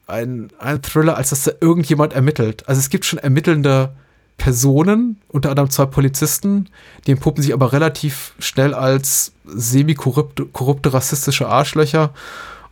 ein, 0.08 0.50
ein 0.60 0.82
Thriller, 0.82 1.18
als 1.18 1.30
dass 1.30 1.44
da 1.44 1.52
irgendjemand 1.62 2.14
ermittelt. 2.14 2.68
Also 2.68 2.80
es 2.80 2.90
gibt 2.90 3.06
schon 3.06 3.20
ermittelnde 3.20 3.94
Personen, 4.38 5.18
unter 5.28 5.50
anderem 5.50 5.70
zwei 5.70 5.86
Polizisten, 5.86 6.68
die 7.06 7.12
entpuppen 7.12 7.44
sich 7.44 7.54
aber 7.54 7.74
relativ 7.74 8.34
schnell 8.40 8.74
als 8.74 9.34
semi-korrupte 9.46 10.46
korrupte, 10.46 10.94
rassistische 10.94 11.48
Arschlöcher 11.48 12.12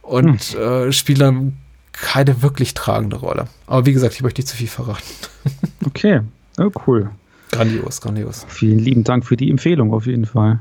und 0.02 0.42
hm. 0.42 0.62
äh, 0.62 0.92
spielen 0.92 1.20
dann 1.20 1.58
keine 1.92 2.42
wirklich 2.42 2.74
tragende 2.74 3.18
Rolle. 3.18 3.46
Aber 3.68 3.86
wie 3.86 3.94
gesagt, 3.94 4.16
ich 4.16 4.24
möchte 4.24 4.42
nicht 4.42 4.48
zu 4.48 4.58
viel 4.58 4.68
verraten. 4.68 5.04
okay, 5.86 6.22
oh, 6.58 6.72
cool. 6.88 7.12
Grandios, 7.52 8.02
grandios. 8.02 8.46
Vielen 8.48 8.80
lieben 8.80 9.04
Dank 9.04 9.26
für 9.26 9.38
die 9.38 9.50
Empfehlung 9.50 9.94
auf 9.94 10.06
jeden 10.06 10.26
Fall. 10.26 10.60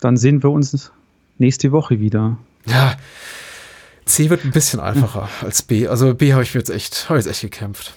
Dann 0.00 0.16
sehen 0.16 0.42
wir 0.42 0.50
uns 0.50 0.92
nächste 1.38 1.72
Woche 1.72 2.00
wieder. 2.00 2.38
Ja, 2.66 2.96
C 4.04 4.28
wird 4.28 4.44
ein 4.44 4.50
bisschen 4.50 4.80
einfacher 4.80 5.22
hm. 5.40 5.46
als 5.46 5.62
B. 5.62 5.86
Also 5.88 6.14
B 6.14 6.32
habe 6.32 6.42
ich 6.42 6.54
mir 6.54 6.60
jetzt 6.60 6.70
echt, 6.70 7.08
habe 7.08 7.18
jetzt 7.18 7.28
echt 7.28 7.40
gekämpft. 7.42 7.94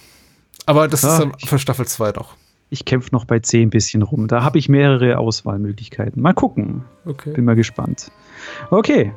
Aber 0.66 0.88
das 0.88 1.02
ja, 1.02 1.14
ist 1.14 1.20
dann 1.20 1.34
für 1.40 1.60
Staffel 1.60 1.86
2 1.86 2.12
noch. 2.12 2.36
Ich 2.70 2.86
kämpfe 2.86 3.10
noch 3.12 3.26
bei 3.26 3.40
C 3.40 3.62
ein 3.62 3.70
bisschen 3.70 4.02
rum. 4.02 4.28
Da 4.28 4.44
habe 4.44 4.58
ich 4.58 4.70
mehrere 4.70 5.18
Auswahlmöglichkeiten. 5.18 6.22
Mal 6.22 6.34
gucken. 6.34 6.84
Okay. 7.06 7.34
Bin 7.34 7.46
mal 7.46 7.56
gespannt. 7.56 8.12
Okay, 8.72 9.12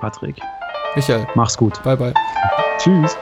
Patrick. 0.00 0.36
Michael. 0.94 1.26
Mach's 1.34 1.56
gut. 1.56 1.82
Bye, 1.82 1.96
bye. 1.96 2.14
Tschüss. 2.78 3.16